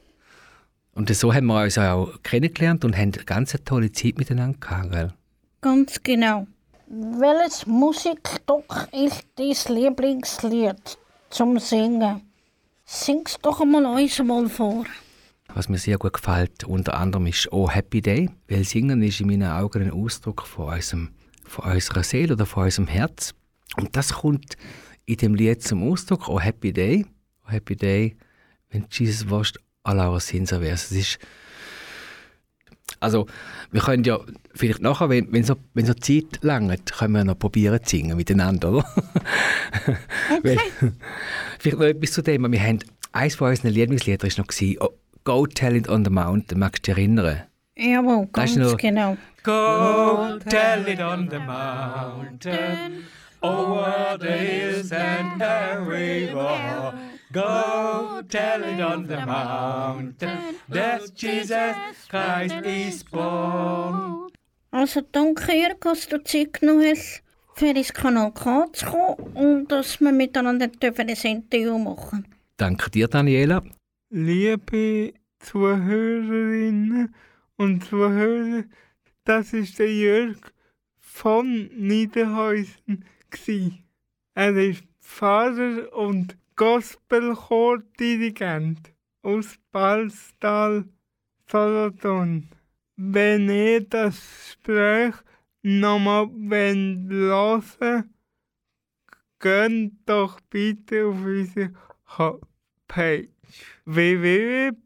und 0.93 1.09
so 1.09 1.33
haben 1.33 1.47
wir 1.47 1.63
uns 1.63 1.79
auch 1.79 2.23
kennengelernt 2.23 2.85
und 2.85 2.99
haben 2.99 3.15
eine 3.15 3.25
ganz 3.25 3.57
tolle 3.65 3.91
Zeit 3.93 4.19
miteinander 4.19 4.59
gehabt. 4.59 4.91
Gell? 4.91 5.15
Ganz 5.63 6.03
genau. 6.03 6.47
Welches 6.87 7.67
Musikstück 7.67 8.89
ist 8.93 9.25
dein 9.37 9.75
Lieblingslied 9.75 10.99
zum 11.31 11.59
Singen? 11.59 12.23
Sing's 12.85 13.39
doch 13.41 13.61
einmal 13.61 13.87
uns 13.87 14.19
mal 14.19 14.49
vor. 14.49 14.85
Was 15.55 15.69
mir 15.69 15.79
sehr 15.79 15.99
gut 15.99 16.13
gefällt, 16.13 16.65
unter 16.65 16.95
anderem 16.95 17.27
ist 17.27 17.53
«Oh 17.53 17.69
Happy 17.71 18.01
Day», 18.01 18.31
weil 18.49 18.65
Singen 18.65 19.03
ist 19.03 19.21
in 19.21 19.29
meinen 19.29 19.51
Augen 19.51 19.83
ein 19.83 19.91
Ausdruck 19.91 20.47
von, 20.47 20.75
unserem, 20.75 21.11
von 21.45 21.73
unserer 21.73 22.03
Seele 22.03 22.35
oder 22.35 22.47
von 22.47 22.65
unserem 22.65 22.87
Herz. 22.87 23.35
Und 23.77 23.97
das 23.97 24.13
kommt 24.13 24.57
in 25.07 25.17
dem 25.17 25.35
Lied 25.35 25.63
zum 25.63 25.89
Ausdruck 25.89 26.29
«Oh 26.29 26.41
Happy 26.41 26.73
Day», 26.73 27.07
«Oh 27.47 27.51
Happy 27.51 27.75
Day», 27.75 28.17
wenn 28.71 28.87
Jesus 28.91 29.29
wascht 29.31 29.59
all 29.83 29.99
our 29.99 30.21
sins 30.21 30.53
away. 30.53 30.71
Also, 30.71 30.95
es 30.95 31.01
ist 31.01 31.19
also, 33.01 33.27
wir 33.73 33.81
können 33.81 34.05
ja 34.05 34.19
vielleicht 34.55 34.81
nachher, 34.83 35.09
wenn, 35.09 35.33
wenn, 35.33 35.43
so, 35.43 35.57
wenn 35.75 35.87
so 35.87 35.95
Zeit 35.95 36.39
langt, 36.43 36.93
können 36.93 37.15
wir 37.15 37.25
noch 37.25 37.39
probieren 37.39 37.83
zu 37.83 37.97
singen 37.97 38.17
miteinander, 38.17 38.73
oder? 38.73 38.85
Weil- 40.43 40.59
vielleicht 41.59 41.79
noch 41.79 41.87
etwas 41.87 42.13
zu 42.13 42.23
dem. 42.23 42.51
Wir 42.53 42.61
haben, 42.63 42.79
eines 43.13 43.35
von 43.35 43.49
unseren 43.51 43.73
Lieblingsliedern 43.73 44.31
war 44.31 44.39
noch 44.39 44.47
gewesen, 44.49 44.77
oh, 44.81 44.89
«Go 45.25 45.47
Tell 45.47 45.77
It 45.77 45.89
on 45.89 46.05
the 46.05 46.11
Mountain». 46.11 46.59
Magst 46.59 46.87
du 46.87 46.93
dich 46.93 46.99
erinnern? 46.99 47.43
Jawohl, 47.77 48.29
ganz 48.33 48.51
Weißt 48.51 48.57
du 48.57 48.61
noch- 48.61 48.77
genau. 48.77 49.17
Go 49.43 50.39
tell 50.51 50.87
it 50.87 51.01
on 51.01 51.29
the 51.31 51.39
mountain 51.39 53.05
over 53.41 54.19
the 54.21 54.27
hills 54.29 54.93
and 54.93 55.41
the 55.41 55.79
river. 55.91 56.93
Go 57.33 58.23
tell 58.29 58.65
it 58.65 58.81
on 58.81 59.07
the 59.07 59.25
mountain 59.25 60.57
that 60.69 61.13
Jesus 61.15 61.77
Christ 62.09 62.67
is 62.67 63.05
born. 63.05 64.31
Also 64.73 65.01
danke 65.13 65.53
ihr, 65.53 65.77
dass 65.81 66.09
du 66.09 66.23
Zeit 66.25 66.55
genommen 66.55 66.85
hast, 66.91 67.23
für 67.55 67.67
ins 67.67 67.93
Kanal 67.93 68.33
K 68.33 68.67
zu 68.73 68.87
kommen 68.87 69.15
und 69.35 69.69
dass 69.69 70.01
wir 70.01 70.11
miteinander 70.11 70.67
dürfen 70.67 71.09
ein 71.09 71.17
Interview 71.17 71.79
machen 71.79 72.27
Danke 72.57 72.91
dir, 72.91 73.07
Daniela. 73.07 73.63
Liebe 74.11 75.15
Zuhörerinnen 75.39 77.15
und 77.57 77.85
Zuhörer, 77.85 78.65
das 79.25 79.53
ist 79.53 79.79
der 79.79 79.95
Jörg 79.95 80.37
von 80.99 81.71
Niederhäusen. 81.77 83.05
gsi. 83.31 83.85
Er 84.35 84.57
ist 84.57 84.83
Pfarrer 85.01 85.93
und 85.93 86.37
Gospelchordirigent 86.61 88.93
aus 89.23 89.57
Balstal, 89.73 90.85
Solothurn. 91.51 92.51
Wenn 92.97 93.49
ihr 93.49 93.89
das 93.89 94.17
Gespräch 94.17 95.15
nochmal 95.63 96.29
hören 96.29 98.05
geht 99.39 99.93
doch 100.05 100.39
bitte 100.51 101.07
auf 101.07 101.25
unsere 101.25 101.73
Homepage 102.19 103.31
www.kanalk.ch 103.87 104.77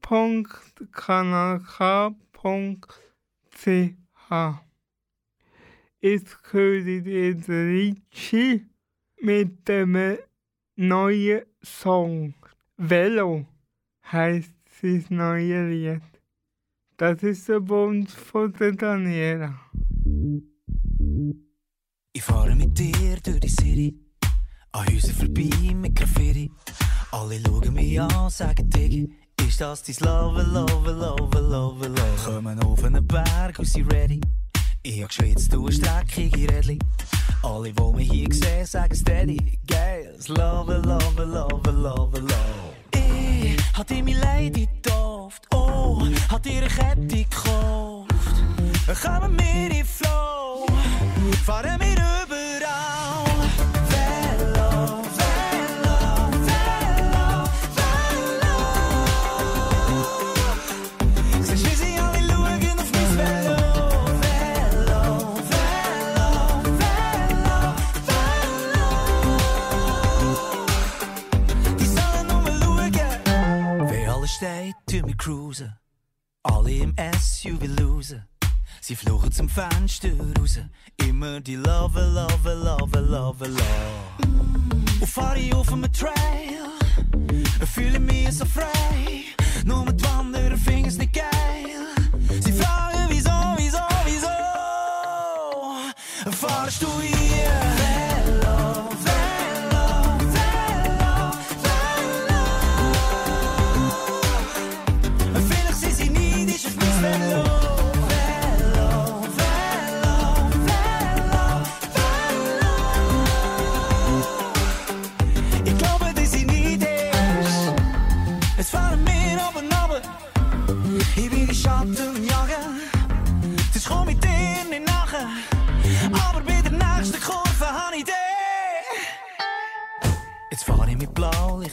Jetzt 6.00 6.38
hören 6.52 7.06
ihr 7.06 7.48
Ricci 7.48 8.64
mit 9.20 9.66
dem 9.66 10.18
neuen 10.76 11.42
Song. 11.62 12.34
Velo 12.76 13.46
heißt 14.12 14.52
sein 14.80 15.04
neues 15.10 15.70
Lied. 15.70 16.02
Das 16.96 17.22
ist 17.22 17.48
der 17.48 17.66
Wunsch 17.68 18.12
von 18.12 18.52
der 18.52 18.72
Daniela. 18.72 19.58
Ich 22.12 22.22
fahre 22.22 22.54
mit 22.54 22.78
dir 22.78 23.16
durch 23.22 23.40
die 23.40 23.48
City, 23.48 23.98
an 24.72 24.86
Häusern 24.86 25.14
vorbei 25.14 25.74
mit 25.74 25.96
Graffiti. 25.96 26.50
Alle 27.10 27.40
schauen 27.40 27.74
mich 27.74 28.00
an, 28.00 28.30
sagen 28.30 28.68
Diggi, 28.70 29.12
ist 29.46 29.60
das 29.60 29.82
dein 29.82 29.96
Love, 30.00 30.42
Love, 30.42 30.90
Love, 30.92 31.38
Love, 31.40 31.88
Love? 31.88 32.24
Kommen 32.24 32.58
auf 32.60 32.84
einen 32.84 33.06
Berg 33.06 33.58
und 33.58 33.66
sind 33.66 33.92
ready. 33.92 34.20
Ich 34.86 35.00
hab 35.00 35.08
geschwitzt, 35.08 35.50
du 35.50 35.70
streckige 35.70 36.46
Rädli. 36.52 36.78
Alle, 37.42 37.72
die 37.72 37.92
mich 37.94 38.10
hier 38.10 38.28
sehen, 38.30 38.66
sagen 38.66 38.94
steady. 38.94 39.58
Geiles 39.66 40.28
Love, 40.28 40.74
Love, 40.76 41.24
Love, 41.24 41.70
Love, 41.70 42.20
Love. 42.20 42.74
Ich 42.94 43.56
hat 43.72 43.88
dir 43.88 44.04
mein 44.04 44.20
Lady 44.20 44.68
getauft, 44.82 45.46
oh, 45.54 46.02
hat 46.28 46.46
eine 46.46 46.68
Kette 46.68 47.06
gekauft. 47.06 48.10
Kommen 49.02 49.38
wir 49.38 49.78
in 49.78 49.86
Flow, 49.86 50.66
fahren 51.46 51.80
wir 51.80 52.03
Jimmy 74.94 75.14
cruisen. 75.16 75.72
Alle 76.44 76.70
im 76.70 76.94
SUV 77.18 77.66
losen. 77.80 78.28
Sie 78.80 78.94
fluchen 78.94 79.32
zum 79.32 79.48
Fenster 79.48 80.10
raus. 80.38 80.60
Immer 81.04 81.40
die 81.40 81.56
Love, 81.56 82.00
Love, 82.00 82.54
Love, 82.54 83.00
Love, 83.00 83.48
Love. 83.48 84.28
Mm. 84.28 85.00
Und 85.00 85.10
fahre 85.10 85.40
ich 85.40 85.52
auf 85.52 85.72
einem 85.72 85.92
Trail. 85.92 86.14
Fühle 87.74 87.98
mich 87.98 88.38
so 88.38 88.44
frei. 88.44 89.24
Nur 89.64 89.84
mit 89.84 90.00
Wandern, 90.00 90.56
Fingers 90.56 90.96
nicht 90.96 91.12
geil. 91.12 91.33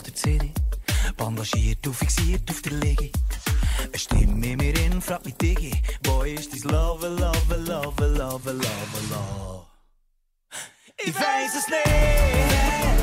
auf 0.02 0.04
der 0.04 0.16
CD. 0.16 0.52
Bandagiert 1.18 1.86
und 1.86 1.94
fixiert 1.94 2.50
auf 2.50 2.62
der 2.62 2.74
Liege. 2.74 3.12
Eine 3.84 3.98
Stimme 3.98 4.56
mir 4.56 4.76
in, 4.86 5.02
fragt 5.02 5.26
mich 5.26 5.36
Digi, 5.36 5.72
wo 6.06 6.24
ist 6.24 6.54
dein 6.54 6.72
Love, 6.72 7.08
Love, 7.08 7.56
Love, 7.56 8.06
Love, 8.08 8.52
Love, 8.52 9.00
Love? 9.10 9.66
Ich 11.04 11.16
weiß 11.16 11.56
es 11.56 11.68
nicht. 11.68 13.01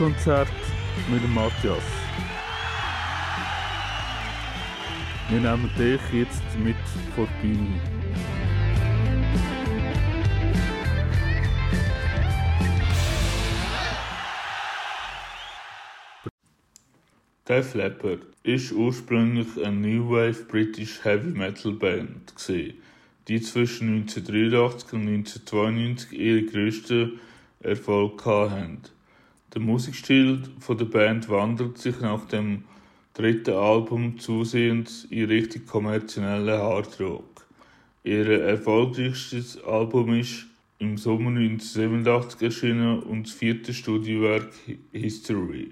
Live-Konzert 0.00 0.48
mit 1.10 1.28
Matthias. 1.28 1.82
Wir 5.28 5.40
nehmen 5.40 5.70
dich 5.78 6.00
jetzt 6.12 6.42
mit 6.58 6.76
vor 7.14 7.28
die 7.42 7.48
Bühne. 7.48 7.80
Def 17.46 17.74
Leppard 17.74 18.20
war 18.44 18.78
ursprünglich 18.78 19.48
eine 19.62 19.76
New 19.76 20.10
Wave 20.10 20.44
British 20.48 21.04
Heavy 21.04 21.28
Metal 21.28 21.72
Band, 21.72 22.32
die 23.28 23.40
zwischen 23.42 23.96
1983 23.96 24.92
und 24.94 25.08
1992 25.08 26.18
ihren 26.18 26.46
grössten 26.46 27.20
Erfolg 27.60 28.24
hatten. 28.24 28.80
Der 29.52 29.60
Musikstil 29.60 30.42
von 30.60 30.78
der 30.78 30.84
Band 30.84 31.28
wandert 31.28 31.76
sich 31.76 31.98
nach 32.00 32.24
dem 32.26 32.62
dritten 33.14 33.54
Album 33.54 34.16
zusehends 34.16 35.08
in 35.10 35.24
Richtung 35.24 35.66
kommerziellen 35.66 36.48
Hardrock. 36.48 37.48
Ihr 38.04 38.42
erfolgreichstes 38.42 39.60
Album 39.64 40.14
ist 40.14 40.46
im 40.78 40.96
Sommer 40.96 41.30
1987 41.30 42.42
erschienen 42.42 43.00
und 43.00 43.26
das 43.26 43.32
vierte 43.32 43.74
Studiowerk 43.74 44.52
History. 44.92 45.70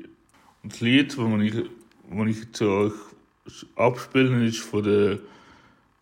Und 0.64 0.72
das 0.72 0.80
Lied, 0.80 1.16
das 1.16 1.40
ich, 1.40 1.54
das 1.54 2.26
ich 2.26 2.52
zu 2.52 2.68
euch 2.68 2.92
abspiele, 3.76 4.44
ist 4.44 4.58
von 4.58 4.82
der 4.82 5.18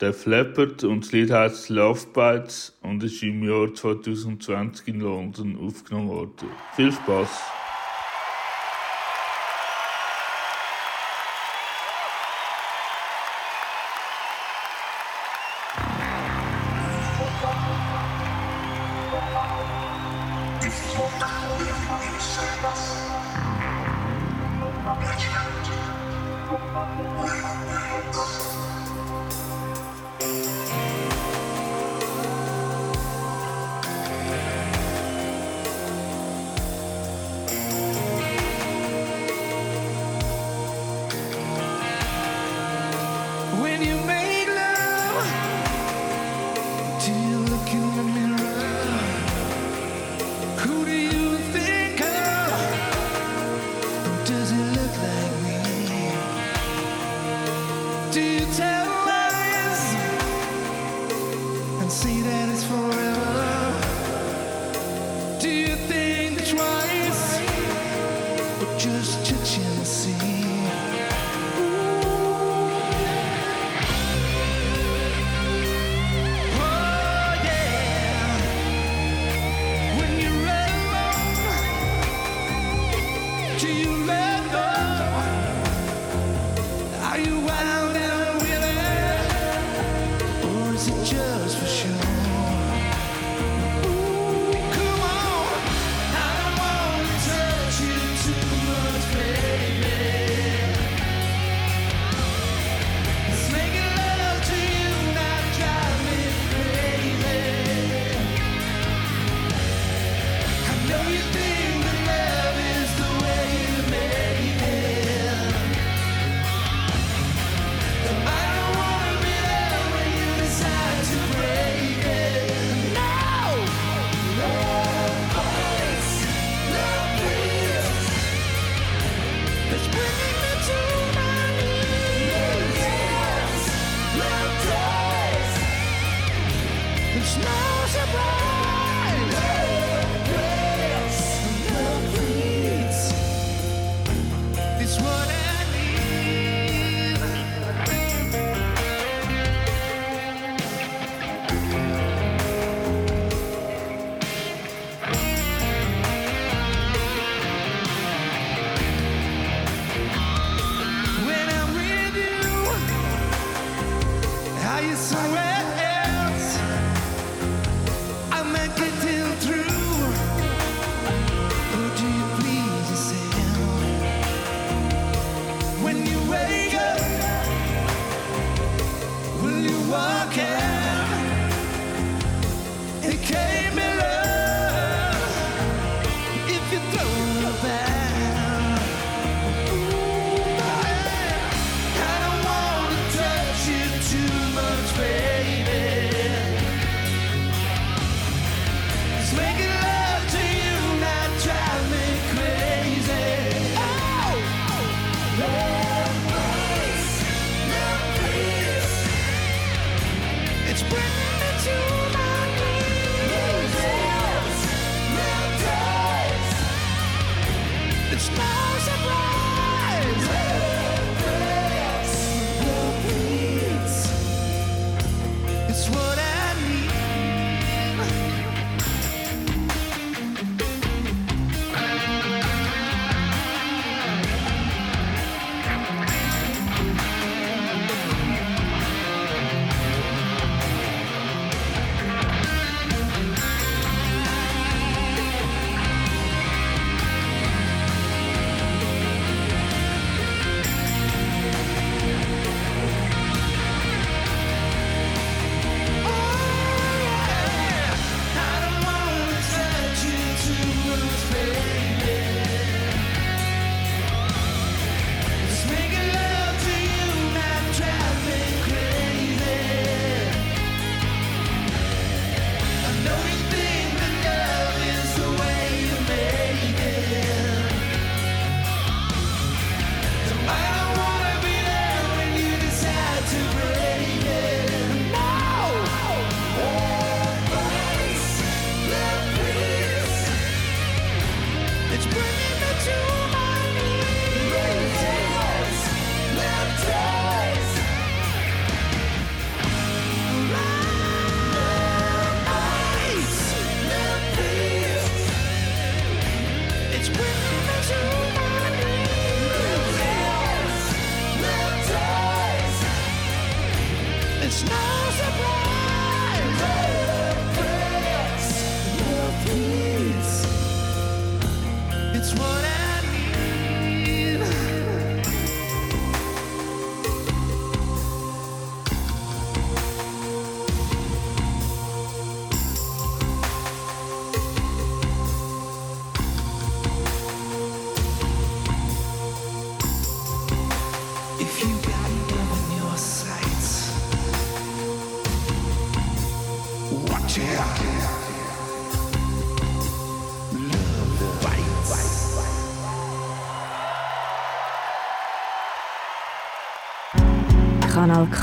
Def 0.01 0.25
Leppard 0.25 0.83
und 0.85 1.05
das 1.05 1.13
Lied 1.13 1.31
heißt 1.31 1.69
Love 1.69 2.07
Bites 2.15 2.75
und 2.81 3.05
ist 3.05 3.23
im 3.23 3.45
Jahr 3.45 3.75
2020 3.75 4.89
in 4.89 5.01
London 5.01 5.59
aufgenommen 5.59 6.09
worden. 6.09 6.49
Viel 6.75 6.91
Spaß! 6.91 7.66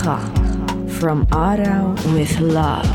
K. 0.04 0.20
From 0.99 1.26
Aarau 1.28 1.95
with 2.14 2.38
love. 2.41 2.86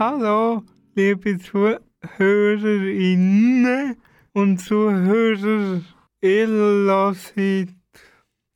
Hallo, 0.00 0.64
liebe 0.96 1.38
Zuhörerinnen 1.38 3.96
und 4.32 4.58
Zuhörer. 4.58 5.80
Ihr 6.20 6.48
hört 6.48 7.34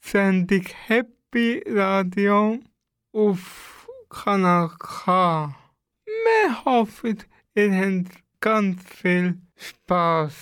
Sendung 0.00 0.64
Happy 0.88 1.62
Radio 1.68 2.58
auf 3.12 3.86
Kanal 4.10 4.70
K. 4.76 5.54
Wir 6.04 6.64
hoffen, 6.64 7.18
ihr 7.54 7.72
habt 7.72 8.10
ganz 8.40 8.82
viel 8.82 9.38
Spaß. 9.54 10.34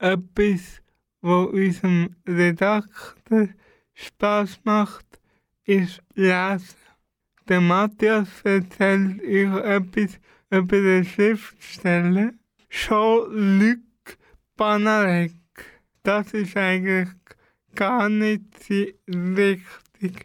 Etwas, 0.00 0.82
was 1.20 1.46
unserem 1.46 2.16
Redakteur 2.26 3.50
Spaß 3.94 4.60
macht, 4.64 5.06
ist 5.64 6.02
Lesen. 6.14 6.76
Der 7.48 7.60
Matthias 7.60 8.28
erzählt 8.42 9.20
euch 9.22 9.64
etwas 9.64 10.20
über 10.50 10.80
den 10.80 11.04
Schriftsteller 11.04 12.32
Jean-Luc 12.70 13.78
Banalek. 14.56 15.32
Das 16.02 16.32
ist 16.32 16.56
eigentlich 16.56 17.08
gar 17.74 18.08
nicht 18.08 18.42
sein 18.62 19.36
richtiger 19.36 20.24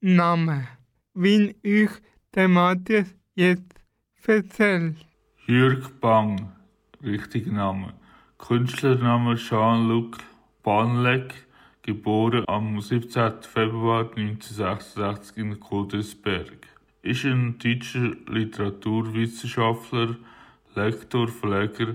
Name, 0.00 0.68
wie 1.14 1.54
euch 1.64 1.90
der 2.34 2.48
Matthias 2.48 3.14
jetzt 3.34 3.74
erzählt. 4.26 4.96
Jürg 5.46 6.00
Bang, 6.00 6.52
richtiger 7.02 7.52
Name. 7.52 7.94
Künstlername 8.38 9.36
Jean-Luc 9.36 10.18
Banlek, 10.62 11.47
geboren 11.88 12.44
am 12.48 12.82
17. 12.82 13.44
Februar 13.50 14.10
1966 14.14 15.38
in 15.38 15.58
Godesberg. 15.58 16.66
Ist 17.00 17.24
ein 17.24 17.58
deutscher 17.58 18.12
Literaturwissenschaftler, 18.26 20.16
Lektor, 20.74 21.28
Verleger, 21.28 21.94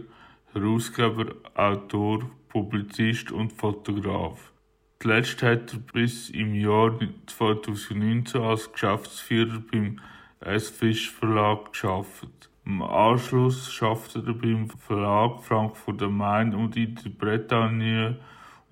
Herausgeber, 0.52 1.36
Autor, 1.54 2.28
Publizist 2.50 3.32
und 3.32 3.54
Fotograf. 3.54 4.52
Zuletzt 5.00 5.44
hat 5.44 5.74
er 5.74 5.80
bis 5.94 6.32
im 6.32 6.56
Jahr 6.56 6.98
2019 7.28 8.42
als 8.42 8.72
Geschäftsführer 8.72 9.62
beim 9.72 10.00
S. 10.40 10.72
Fisch 10.72 11.12
Verlag 11.12 11.72
geschafft. 11.72 12.50
Im 12.66 12.82
Anschluss 12.82 13.72
schaffte 13.72 14.24
er 14.26 14.34
beim 14.34 14.72
Verlag 14.72 15.44
Frankfurt 15.44 16.02
am 16.02 16.18
Main 16.18 16.56
und 16.56 16.76
in 16.78 16.96
der 16.96 17.12
Bretagne 17.12 18.18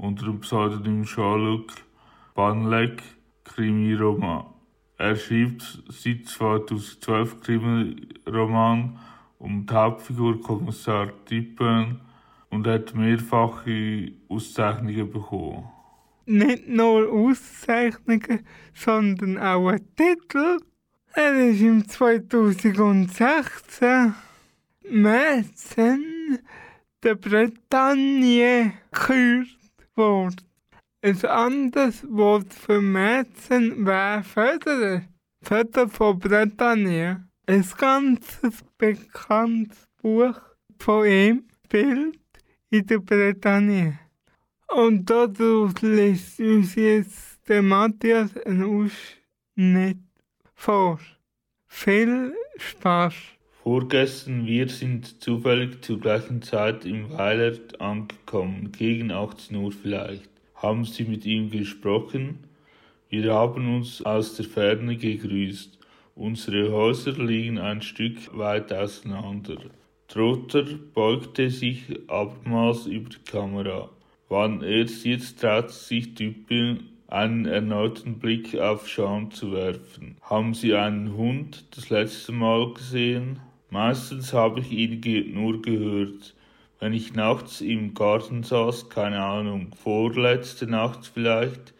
unter 0.01 0.25
dem 0.25 0.39
Pseudonym 0.39 1.03
Jean-Luc 1.03 1.73
Banlek 2.33 3.03
Krimiroman. 3.43 4.45
Er 4.97 5.15
schreibt 5.15 5.83
seit 5.89 6.27
2012 6.27 7.39
Krimiroman 7.41 8.97
um 9.37 9.65
die 9.65 9.73
Hauptfigur 9.73 10.41
Kommissar 10.41 11.09
Tippen 11.25 12.01
und 12.49 12.67
hat 12.67 12.95
mehrfache 12.95 14.11
Auszeichnungen 14.27 15.11
bekommen. 15.11 15.69
nicht 16.25 16.67
nur 16.67 17.11
Auszeichnungen, 17.11 18.45
sondern 18.73 19.37
auch 19.37 19.67
einen 19.67 19.95
Titel. 19.95 20.59
Er 21.13 21.49
ist 21.49 21.61
im 21.61 21.87
2016 21.87 24.15
Mäzen 24.89 26.39
der 27.03 27.15
Bretagne 27.15 28.73
gekürt 28.91 29.60
worden. 30.01 30.41
Ein 31.03 31.25
anderes 31.25 32.05
Wort 32.09 32.53
für 32.53 32.81
Mäzen 32.81 33.85
wäre 33.85 34.23
Förderer. 34.23 35.01
Förderer 35.41 35.89
von 35.89 36.19
Bretagne. 36.19 37.27
Ein 37.47 37.65
ganz 37.77 38.39
bekanntes 38.77 39.87
Buch 40.01 40.39
von 40.79 41.05
ihm, 41.05 41.47
Bild 41.69 42.19
in 42.69 42.85
der 42.85 42.99
Bretagne. 42.99 43.99
Und 44.67 45.09
daraus 45.09 45.73
lässt 45.81 46.39
uns 46.39 46.75
jetzt 46.75 47.47
der 47.47 47.61
Matthias 47.61 48.37
einen 48.45 48.63
Ausschnitt 48.63 49.99
vor. 50.53 50.99
Viel 51.67 52.33
Spaß! 52.57 53.15
Vorgestern, 53.63 54.47
wir 54.47 54.67
sind 54.69 55.21
zufällig 55.21 55.83
zur 55.85 55.99
gleichen 55.99 56.41
Zeit 56.41 56.83
im 56.83 57.11
Weiler 57.11 57.53
angekommen, 57.77 58.71
gegen 58.71 59.11
18 59.11 59.55
Uhr 59.55 59.71
vielleicht. 59.71 60.31
Haben 60.55 60.83
Sie 60.83 61.03
mit 61.03 61.27
ihm 61.27 61.51
gesprochen? 61.51 62.39
Wir 63.09 63.31
haben 63.31 63.75
uns 63.75 64.03
aus 64.03 64.35
der 64.35 64.45
Ferne 64.45 64.97
gegrüßt. 64.97 65.77
Unsere 66.15 66.71
Häuser 66.71 67.11
liegen 67.11 67.59
ein 67.59 67.83
Stück 67.83 68.35
weit 68.35 68.73
auseinander. 68.73 69.57
Trotter 70.07 70.65
beugte 70.95 71.51
sich 71.51 71.83
abermals 72.07 72.87
über 72.87 73.09
die 73.09 73.31
Kamera. 73.31 73.91
Wann 74.27 74.63
erst 74.63 75.05
jetzt 75.05 75.39
traut 75.39 75.69
sich 75.69 76.15
Typen 76.15 76.89
einen 77.05 77.45
erneuten 77.45 78.17
Blick 78.17 78.57
auf 78.57 78.89
Sean 78.89 79.29
zu 79.29 79.51
werfen. 79.51 80.15
Haben 80.21 80.55
Sie 80.55 80.73
einen 80.73 81.15
Hund 81.15 81.65
das 81.75 81.91
letzte 81.91 82.31
Mal 82.31 82.73
gesehen? 82.73 83.39
Meistens 83.71 84.33
habe 84.33 84.59
ich 84.59 84.69
ihn 84.69 84.99
ge 84.99 85.23
nur 85.33 85.61
gehört. 85.61 86.35
Wenn 86.81 86.91
ich 86.91 87.13
nachts 87.13 87.61
im 87.61 87.93
Garten 87.93 88.43
saß, 88.43 88.89
keine 88.89 89.23
Ahnung, 89.23 89.71
vorletzte 89.81 90.67
Nacht 90.67 91.05
vielleicht, 91.05 91.73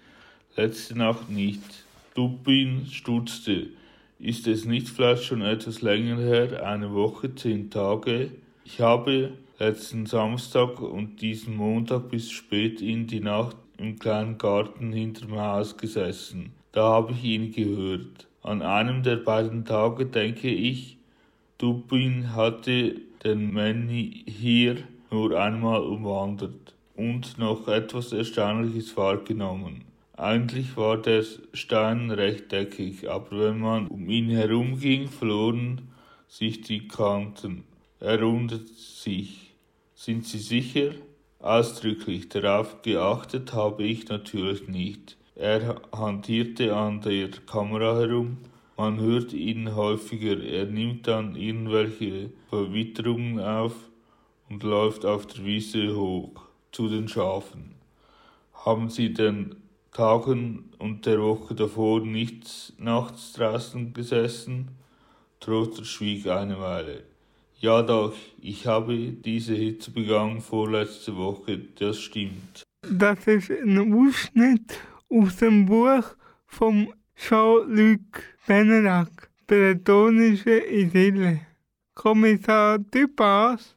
letzte 0.56 0.98
Nacht 0.98 1.30
nicht. 1.30 1.84
Dupin 2.14 2.86
stutzte. 2.90 3.68
Ist 4.20 4.48
es 4.48 4.64
nicht 4.64 4.88
vielleicht 4.88 5.26
schon 5.26 5.42
etwas 5.42 5.82
länger 5.82 6.18
her, 6.18 6.66
eine 6.66 6.94
Woche, 6.94 7.36
zehn 7.36 7.70
Tage? 7.70 8.32
Ich 8.64 8.80
habe 8.80 9.32
letzten 9.60 10.06
Samstag 10.06 10.80
und 10.80 11.22
diesen 11.22 11.58
Montag 11.58 12.10
bis 12.10 12.32
spät 12.32 12.82
in 12.82 13.08
die 13.08 13.20
Nacht 13.20 13.58
im 13.78 14.00
kleinen 14.00 14.38
Garten 14.38 14.94
hinterm 14.94 15.38
Haus 15.38 15.76
gesessen. 15.76 16.54
Da 16.72 16.84
habe 16.84 17.12
ich 17.12 17.24
ihn 17.26 17.52
gehört. 17.52 18.28
An 18.44 18.62
einem 18.62 19.04
der 19.04 19.18
beiden 19.18 19.66
Tage 19.66 20.06
denke 20.06 20.48
ich, 20.48 20.98
Dupin 21.62 22.36
hatte 22.36 22.96
den 23.24 23.54
Manny 23.54 24.26
hier 24.28 24.78
nur 25.12 25.40
einmal 25.40 25.84
umwandert 25.84 26.74
und 26.96 27.38
noch 27.38 27.68
etwas 27.68 28.12
Erstaunliches 28.14 28.98
wahrgenommen. 28.98 29.84
Eigentlich 30.18 30.76
war 30.76 30.98
der 30.98 31.24
Stein 31.54 32.10
rechteckig, 32.10 33.08
aber 33.08 33.40
wenn 33.40 33.60
man 33.60 33.86
um 33.90 34.10
ihn 34.10 34.32
herumging, 34.32 35.08
verloren 35.08 35.90
sich 36.28 36.62
die 36.62 36.88
Kanten. 36.88 37.64
Er 38.00 38.20
rundet 38.20 38.68
sich. 38.68 39.54
Sind 39.94 40.26
Sie 40.26 40.40
sicher? 40.40 40.94
Ausdrücklich 41.38 42.28
darauf 42.30 42.82
geachtet 42.82 43.54
habe 43.54 43.84
ich 43.84 44.10
natürlich 44.10 44.68
nicht. 44.68 45.16
Er 45.36 45.80
hantierte 45.92 46.76
an 46.76 47.02
der 47.02 47.30
Kamera 47.46 48.00
herum. 48.00 48.38
Man 48.78 49.00
hört 49.00 49.34
ihn 49.34 49.76
häufiger. 49.76 50.42
Er 50.44 50.66
nimmt 50.66 51.08
dann 51.08 51.36
irgendwelche 51.36 52.32
Verwitterungen 52.50 53.40
auf 53.40 53.74
und 54.50 54.64
läuft 54.64 55.06
auf 55.06 55.28
der 55.28 55.46
Wiese 55.46 55.96
hoch 55.96 56.32
zu 56.72 56.90
den 56.90 57.08
Schafen. 57.08 57.76
Haben 58.54 58.90
Sie 58.90 59.14
den 59.14 59.56
Tagen 59.92 60.72
und 60.80 61.06
der 61.06 61.22
Woche 61.22 61.54
davor 61.54 62.00
nichts 62.02 62.74
nachts 62.78 63.34
draußen 63.34 63.94
gesessen? 63.94 64.70
Trotter 65.40 65.84
schwieg 65.84 66.28
eine 66.28 66.60
Weile. 66.60 67.04
Ja 67.60 67.82
doch, 67.82 68.14
ich 68.42 68.66
habe 68.66 69.12
diese 69.12 69.54
Hitze 69.54 69.92
begangen 69.92 70.42
vorletzte 70.42 71.16
Woche, 71.16 71.60
das 71.78 72.00
stimmt. 72.00 72.64
Das 72.90 73.28
ist 73.28 73.52
ein 73.52 73.94
Ausschnitt 73.94 74.80
aus 75.10 75.38
dem 75.38 75.68
Buch 75.68 76.04
vom 76.48 76.92
Jean-Luc 77.16 78.24
Benerac, 78.48 79.30
Bretonische 79.48 80.60
Idylle. 80.68 81.42
Kommissar 81.94 82.80
Dupas, 82.80 83.76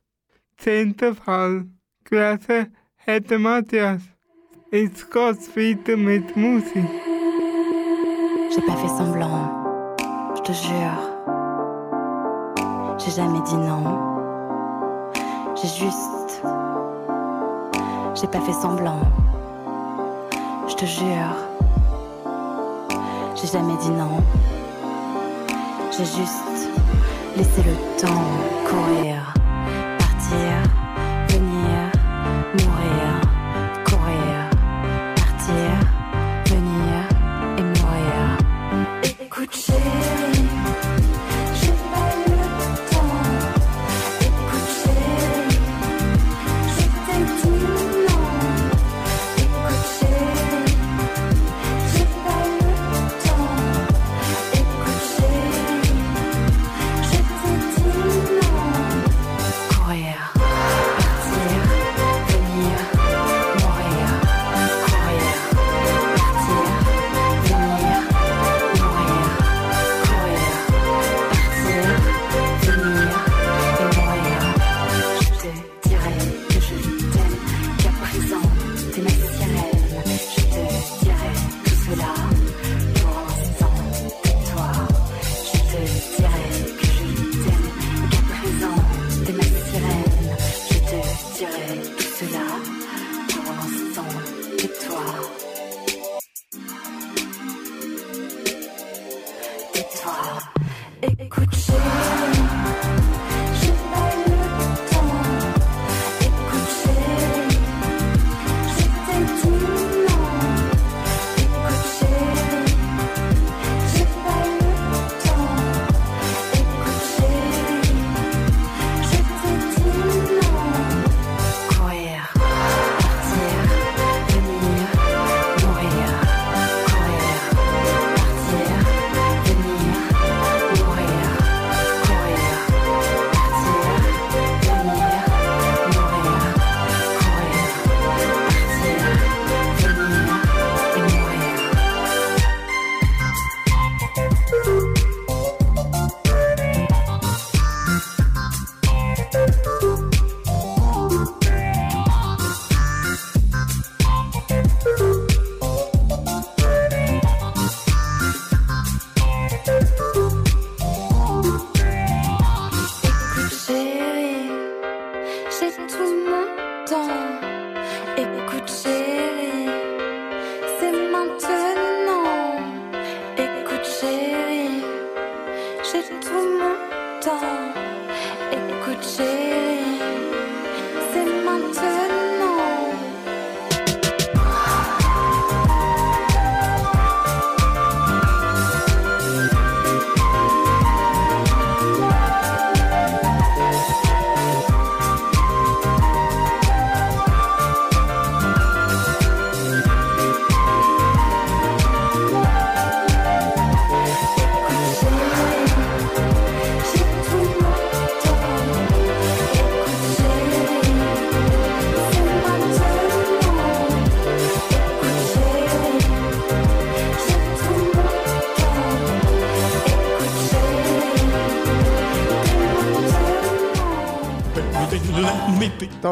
zehnter 0.57 1.15
Fall, 1.15 1.67
gelesen 2.05 2.75
hat 3.07 3.29
der 3.29 3.39
Matthias. 3.39 4.03
Geht's 4.73 5.55
weiter 5.55 5.97
mit 5.97 6.35
Musik. 6.37 6.89
J'ai 8.51 8.63
pas 8.63 8.77
fait 8.77 8.89
semblant, 8.89 9.97
je 10.37 10.43
te 10.43 10.53
jure. 10.53 11.15
J'ai 12.99 13.11
jamais 13.11 13.41
dit 13.43 13.57
non. 13.57 13.99
J'ai 15.57 15.69
juste. 15.69 16.43
J'ai 18.15 18.29
pas 18.29 18.41
fait 18.41 18.53
semblant. 18.53 19.03
Je 20.69 20.75
te 20.75 20.87
jure. 20.87 21.37
J'ai 23.37 23.49
jamais 23.49 23.77
dit 23.83 23.91
non. 23.91 24.23
J'ai 25.97 26.05
juste 26.05 26.71
laissé 27.37 27.63
le 27.63 28.01
temps 28.01 28.25
courir. 28.67 29.33
Partir, 29.97 30.54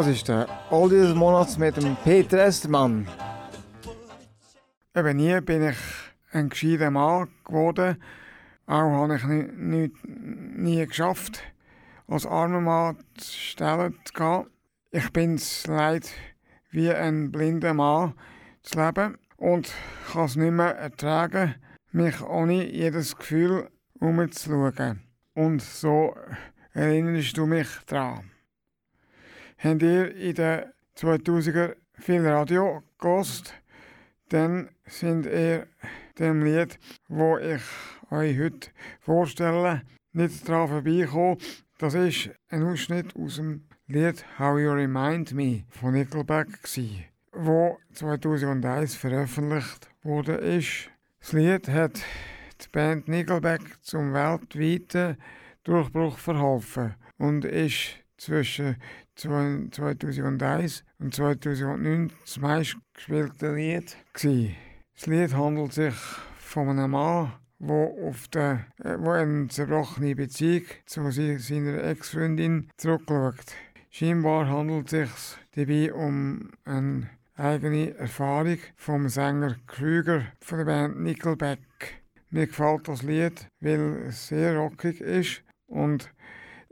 ist 0.06 0.28
der 0.28 0.48
Oldie 0.70 0.96
des 0.96 1.14
Monats 1.14 1.58
mit 1.58 1.76
dem 1.76 1.96
Peter 2.02 2.38
Estermann. 2.38 3.06
Eben 4.96 5.16
nie 5.16 5.40
bin 5.40 5.68
ich 5.68 5.76
ein 6.32 6.48
gescheiter 6.48 6.90
Mann 6.90 7.28
geworden. 7.44 8.02
Auch 8.66 8.90
habe 8.90 9.16
ich 9.16 9.24
nie, 9.24 9.42
nie, 9.56 9.92
nie 10.04 10.86
geschafft, 10.86 11.42
als 12.08 12.26
armer 12.26 12.60
Mann 12.60 12.96
zu 13.16 13.32
stellen 13.32 13.98
zu 14.04 14.12
gehen. 14.14 14.46
Ich 14.90 15.12
bin 15.12 15.34
es 15.34 15.66
leid, 15.66 16.10
wie 16.70 16.90
ein 16.90 17.30
blinder 17.30 17.74
Mann 17.74 18.14
zu 18.62 18.80
leben 18.80 19.18
und 19.36 19.72
kann 20.12 20.24
es 20.24 20.36
nicht 20.36 20.52
mehr 20.52 20.76
ertragen, 20.76 21.54
mich 21.92 22.20
ohne 22.22 22.70
jedes 22.70 23.16
Gefühl 23.16 23.68
umzuschauen. 24.00 25.02
Und 25.34 25.62
so 25.62 26.16
erinnerst 26.72 27.36
du 27.36 27.46
mich 27.46 27.68
daran. 27.86 28.31
Habt 29.64 29.82
ihr 29.82 30.12
in 30.16 30.34
den 30.34 30.64
2000er 30.96 31.76
viel 31.94 32.26
Radio 32.26 32.82
gelost? 32.98 33.54
Dann 34.28 34.70
sind 34.86 35.24
ihr 35.24 35.68
dem 36.18 36.42
Lied, 36.42 36.80
wo 37.06 37.38
ich 37.38 37.62
euch 38.10 38.40
heute 38.40 38.70
vorstelle, 38.98 39.82
nicht 40.12 40.48
daran 40.48 40.68
vorbeigekommen. 40.68 41.38
Das 41.78 41.94
ist 41.94 42.30
ein 42.48 42.64
Ausschnitt 42.64 43.14
aus 43.14 43.36
dem 43.36 43.68
Lied 43.86 44.24
How 44.36 44.58
You 44.58 44.72
Remind 44.72 45.32
Me 45.32 45.62
von 45.68 45.94
Nickelback, 45.94 46.48
gsi, 46.64 47.06
wo 47.30 47.78
2001 47.92 48.96
veröffentlicht 48.96 49.88
wurde. 50.02 50.38
Das 50.40 51.32
Lied 51.32 51.68
hat 51.68 52.02
die 52.60 52.68
Band 52.72 53.06
Nickelback 53.06 53.62
zum 53.80 54.12
weltweiten 54.12 55.18
Durchbruch 55.62 56.18
verholfen 56.18 56.96
und 57.16 57.44
ist 57.44 58.01
zwischen 58.22 58.76
2001 59.16 60.84
und 60.98 61.14
2009 61.14 62.12
das 62.20 62.38
meistgespielte 62.38 63.54
Lied. 63.54 63.96
Gewesen. 64.12 64.54
Das 64.94 65.06
Lied 65.06 65.34
handelt 65.34 65.72
sich 65.72 65.94
von 66.38 66.68
einem 66.68 66.92
Mann, 66.92 67.32
wo, 67.58 68.08
auf 68.08 68.28
der, 68.28 68.66
äh, 68.82 68.96
wo 68.98 69.10
eine 69.10 69.48
zerbrochene 69.48 70.14
Beziehung 70.14 70.66
zu 70.86 71.10
seiner 71.10 71.82
Ex-Freundin 71.84 72.70
zurückschaut. 72.76 73.56
Scheinbar 73.90 74.48
handelt 74.48 74.92
es 74.92 75.30
sich 75.32 75.38
dabei 75.56 75.92
um 75.92 76.50
eine 76.64 77.10
eigene 77.34 77.96
Erfahrung 77.96 78.58
vom 78.76 79.08
Sänger 79.08 79.56
Krüger 79.66 80.26
von 80.40 80.58
der 80.58 80.64
Band 80.64 81.00
Nickelback. 81.00 81.58
Mir 82.30 82.46
gefällt 82.46 82.88
das 82.88 83.02
Lied, 83.02 83.48
weil 83.60 84.04
es 84.08 84.28
sehr 84.28 84.56
rockig 84.56 85.00
ist 85.00 85.42
und 85.66 86.12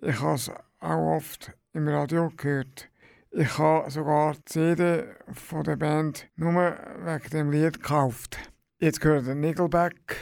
ich 0.02 0.20
habe 0.20 0.36
es 0.36 0.50
auch 0.80 1.16
oft 1.16 1.52
im 1.72 1.88
Radio 1.88 2.30
gehört. 2.36 2.88
Ich 3.32 3.58
habe 3.58 3.90
sogar 3.90 4.34
die 4.34 4.44
CD 4.44 5.04
von 5.32 5.62
der 5.62 5.76
Band 5.76 6.26
nur 6.36 6.52
wegen 6.52 7.30
dem 7.30 7.50
Lied 7.52 7.74
gekauft. 7.74 8.38
Jetzt 8.80 9.00
gehört 9.00 9.26
der 9.26 9.34
Nickelback 9.34 10.16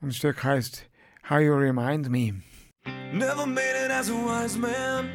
und 0.00 0.10
das 0.10 0.16
Stück 0.16 0.44
heißt 0.44 0.88
How 1.28 1.40
You 1.40 1.54
Remind 1.54 2.08
Me. 2.08 2.34
Never 3.12 3.46
made 3.46 3.76
it 3.84 3.90
as 3.90 4.10
a 4.10 4.14
wise 4.14 4.56
man. 4.56 5.10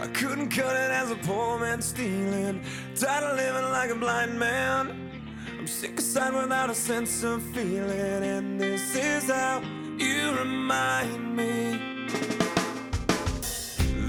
I 0.00 0.06
couldn't 0.08 0.48
cut 0.50 0.74
it 0.74 0.90
as 0.90 1.10
a 1.10 1.16
poor 1.26 1.58
man 1.58 1.80
stealing. 1.80 2.62
Tired 2.94 3.24
of 3.24 3.36
living 3.36 3.70
like 3.70 3.90
a 3.90 3.94
blind 3.94 4.38
man. 4.38 5.10
I'm 5.58 5.66
sick 5.68 5.98
aside 5.98 6.34
without 6.34 6.70
a 6.70 6.74
sense 6.74 7.22
of 7.22 7.42
feeling. 7.54 8.24
And 8.24 8.60
this 8.60 8.96
is 8.96 9.30
how 9.30 9.62
you 9.96 10.32
remind 10.36 11.36
me. 11.36 12.41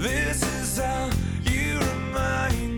This 0.04 0.42
is 0.42 0.76
how 0.76 1.08
you 1.44 1.78
remind 1.78 2.73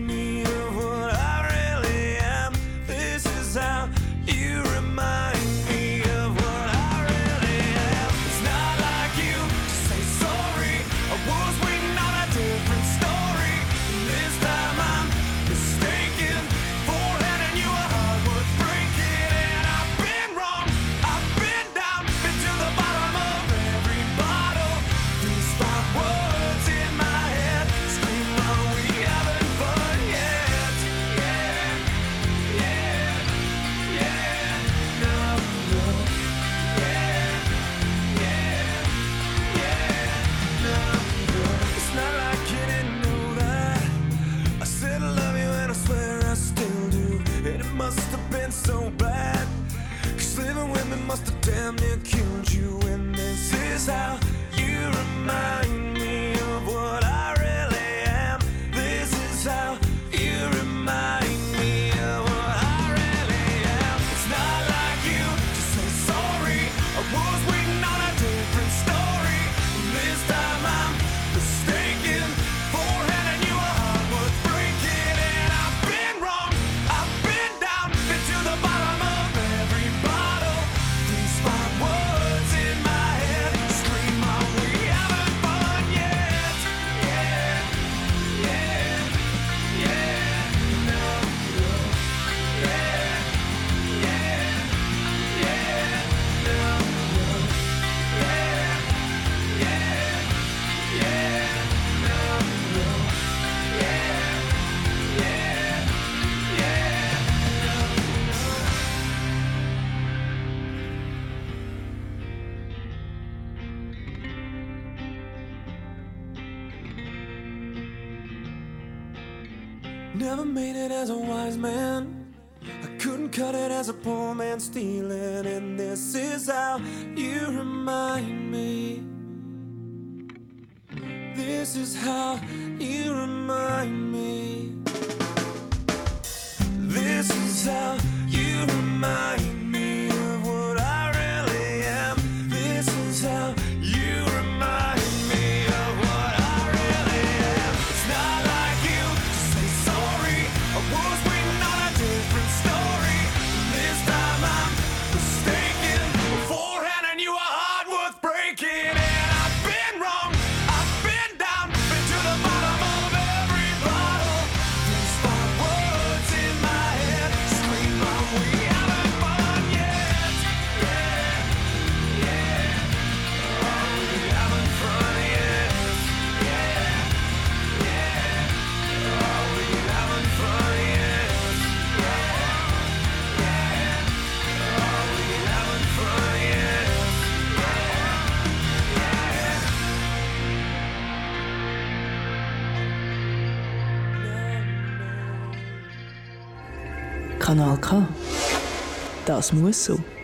próximo 199.37 199.67
assunto. 199.67 200.16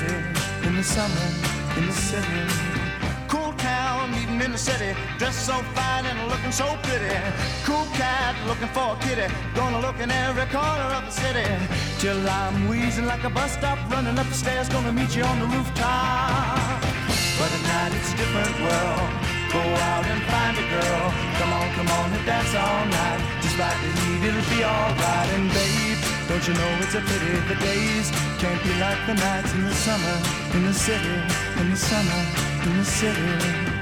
city, 0.00 0.66
in 0.66 0.76
the 0.76 0.82
summer, 0.82 1.26
in 1.76 1.86
the 1.86 1.92
city. 1.92 2.40
Cool 3.28 3.52
town, 3.54 4.10
meeting 4.12 4.40
in 4.40 4.52
the 4.52 4.58
city, 4.58 4.96
dressed 5.18 5.44
so 5.46 5.56
fine 5.76 6.04
and 6.06 6.18
looking 6.30 6.52
so 6.52 6.66
pretty. 6.84 7.14
Cool 7.64 7.86
cat, 8.00 8.34
looking 8.48 8.68
for 8.76 8.96
a 8.96 8.98
kitty, 9.04 9.28
gonna 9.54 9.80
look 9.80 9.98
in 10.00 10.10
every 10.10 10.46
corner 10.56 10.88
of 10.98 11.04
the 11.08 11.14
city. 11.24 11.48
Till 11.98 12.20
I'm 12.28 12.68
wheezing 12.68 13.06
like 13.06 13.24
a 13.24 13.30
bus 13.30 13.52
stop, 13.52 13.78
running 13.90 14.18
up 14.18 14.26
the 14.26 14.38
stairs, 14.42 14.68
gonna 14.68 14.92
meet 14.92 15.14
you 15.16 15.24
on 15.24 15.38
the 15.42 15.48
rooftop. 15.54 16.80
But 17.38 17.50
at 17.56 17.62
night 17.72 17.92
it's 17.98 18.12
a 18.14 18.16
different 18.20 18.56
world. 18.64 19.10
Go 19.52 19.62
out 19.90 20.04
and 20.12 20.22
find 20.32 20.54
a 20.64 20.66
girl. 20.76 21.04
Come 21.38 21.52
on, 21.58 21.66
come 21.76 21.90
on 21.98 22.06
and 22.16 22.24
dance 22.24 22.54
all 22.54 22.84
night. 23.00 23.20
Just 23.42 23.58
like 23.58 23.78
the 23.84 23.90
heat, 24.00 24.22
it'll 24.28 24.48
be 24.54 24.60
alright. 24.64 25.28
And 25.36 25.48
baby. 25.56 25.99
Don't 26.30 26.46
you 26.46 26.54
know 26.54 26.78
it's 26.80 26.94
a 26.94 27.00
pity 27.00 27.32
the 27.48 27.56
days 27.56 28.08
can't 28.38 28.62
be 28.62 28.70
like 28.78 29.04
the 29.08 29.14
nights 29.14 29.52
in 29.52 29.64
the 29.64 29.74
summer, 29.74 30.16
in 30.54 30.64
the 30.64 30.72
city, 30.72 31.16
in 31.60 31.70
the 31.70 31.76
summer, 31.76 32.24
in 32.70 32.76
the 32.78 32.84
city. 32.84 33.79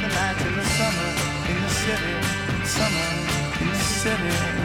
the 0.00 0.08
night 0.08 0.40
in 0.46 0.54
the 0.54 0.64
summer 0.64 1.10
in 1.50 1.62
the 1.62 1.68
city, 1.68 2.14
summer 2.64 3.08
in 3.60 3.68
the 3.68 3.78
city. 3.78 4.57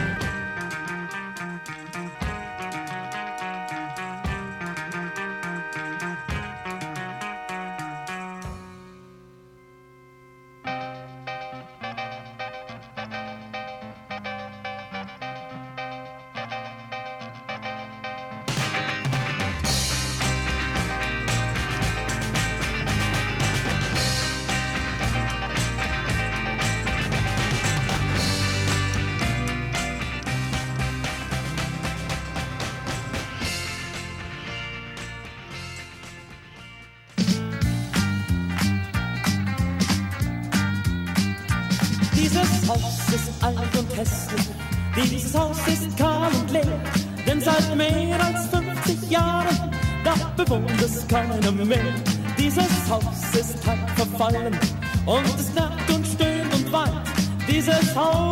keinem 51.14 51.68
mehr. 51.68 51.93
Dieses 52.39 52.89
Haus 52.89 53.03
ist 53.39 53.68
halb 53.68 53.88
verfallen 53.91 54.57
und 55.05 55.26
es 55.39 55.53
nackt 55.53 55.89
und 55.91 56.07
stöhnt 56.07 56.51
und 56.55 56.72
weint. 56.72 57.07
Dieses 57.47 57.95
Haus 57.95 58.22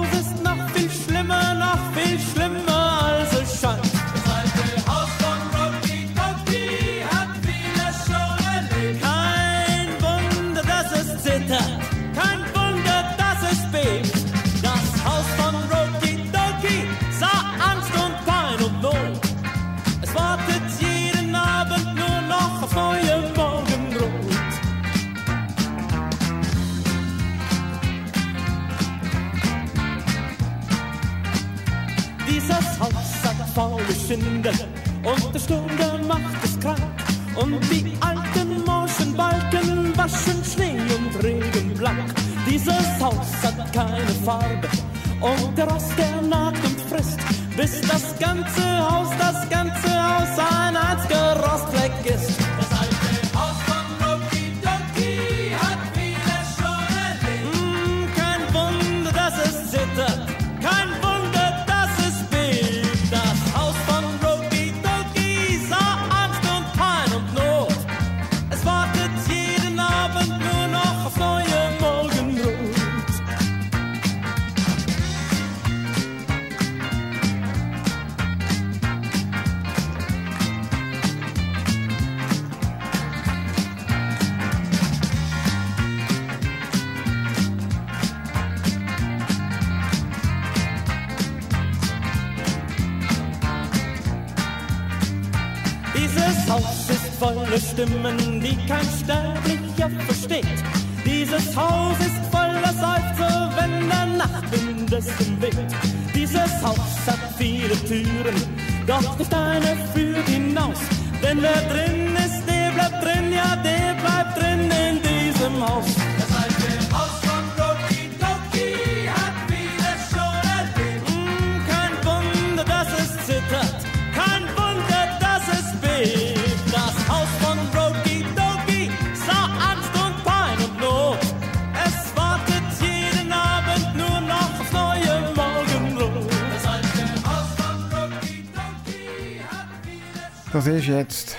Das 140.64 140.68
ist 140.68 140.86
jetzt 140.86 141.38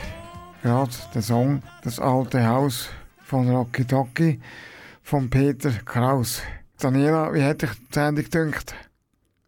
gerade 0.65 0.91
der 1.15 1.23
Song 1.23 1.63
Das 1.85 2.01
alte 2.01 2.45
Haus 2.45 2.89
von 3.23 3.49
Rocky 3.49 3.85
Toki 3.85 4.41
von 5.01 5.31
Peter 5.31 5.71
Kraus. 5.85 6.43
Daniela, 6.81 7.33
wie 7.33 7.41
hätte 7.41 7.67
ich 7.67 7.73
die 7.73 7.95
Sendung 7.95 8.25
gedacht? 8.25 8.75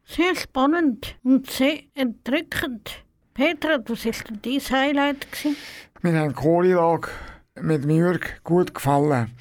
Sehr 0.06 0.36
spannend 0.36 1.16
und 1.24 1.50
sehr 1.50 1.80
entrückend. 1.94 3.02
Petra, 3.34 3.80
was 3.84 4.04
ist 4.06 4.28
denn 4.28 4.38
dein 4.42 4.60
Highlight? 4.60 5.32
Gewesen? 5.32 5.56
Mir 6.02 6.20
hat 6.20 6.30
die 6.30 6.34
Kohlilage 6.34 7.08
mit 7.60 7.84
Mürg 7.84 8.44
gut 8.44 8.72
gefallen. 8.76 9.32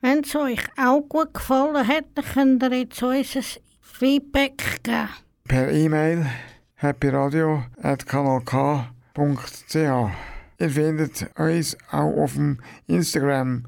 Wenn 0.00 0.24
es 0.24 0.34
euch 0.34 0.64
auch 0.76 1.02
gut 1.02 1.32
gefallen 1.32 1.86
dann 2.16 2.24
könnt 2.24 2.62
ihr 2.64 2.72
jetzt 2.72 3.00
uns 3.00 3.36
ein 3.36 3.44
Feedback 3.80 4.82
geben. 4.82 5.10
Per 5.46 5.70
E-Mail 5.70 6.26
happyradio.kanalk.ch 9.14 10.10
Ihr 10.58 10.70
findet 10.70 11.26
uns 11.36 11.76
auch 11.90 12.16
auf 12.22 12.34
dem 12.34 12.58
Instagram 12.86 13.64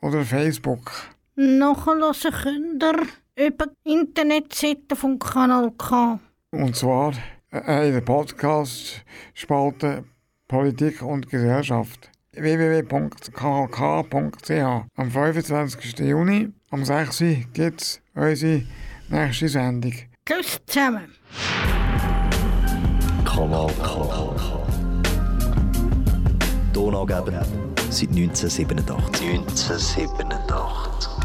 oder 0.00 0.24
Facebook. 0.24 0.92
Nachhören 1.34 2.02
könnt 2.42 2.80
ihr 2.82 3.06
über 3.46 3.66
die 3.66 3.92
Internetseite 3.92 4.94
vom 4.94 5.18
Kanal 5.18 5.72
K. 5.76 6.20
Und 6.52 6.76
zwar 6.76 7.12
äh, 7.52 7.88
in 7.88 7.94
der 7.94 8.00
Podcast-Spalte 8.02 10.04
Politik 10.46 11.02
und 11.02 11.28
Gesellschaft. 11.28 12.10
www.kanalk.ch 12.32 14.50
Am 14.96 15.10
25. 15.10 15.98
Juni 15.98 16.52
um 16.70 16.84
6 16.84 17.20
Uhr 17.22 17.36
gibt 17.52 17.82
es 17.82 18.00
unsere 18.14 18.62
nächste 19.08 19.48
Sendung. 19.48 19.94
Tschüss 20.24 20.60
zusammen. 20.66 21.12
Kanal 23.24 23.72
K. 23.82 24.59
Donaugeber 26.80 27.44
seit 27.90 28.08
1987. 28.08 29.20
1987. 29.20 31.19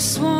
just 0.00 0.18
want 0.18 0.39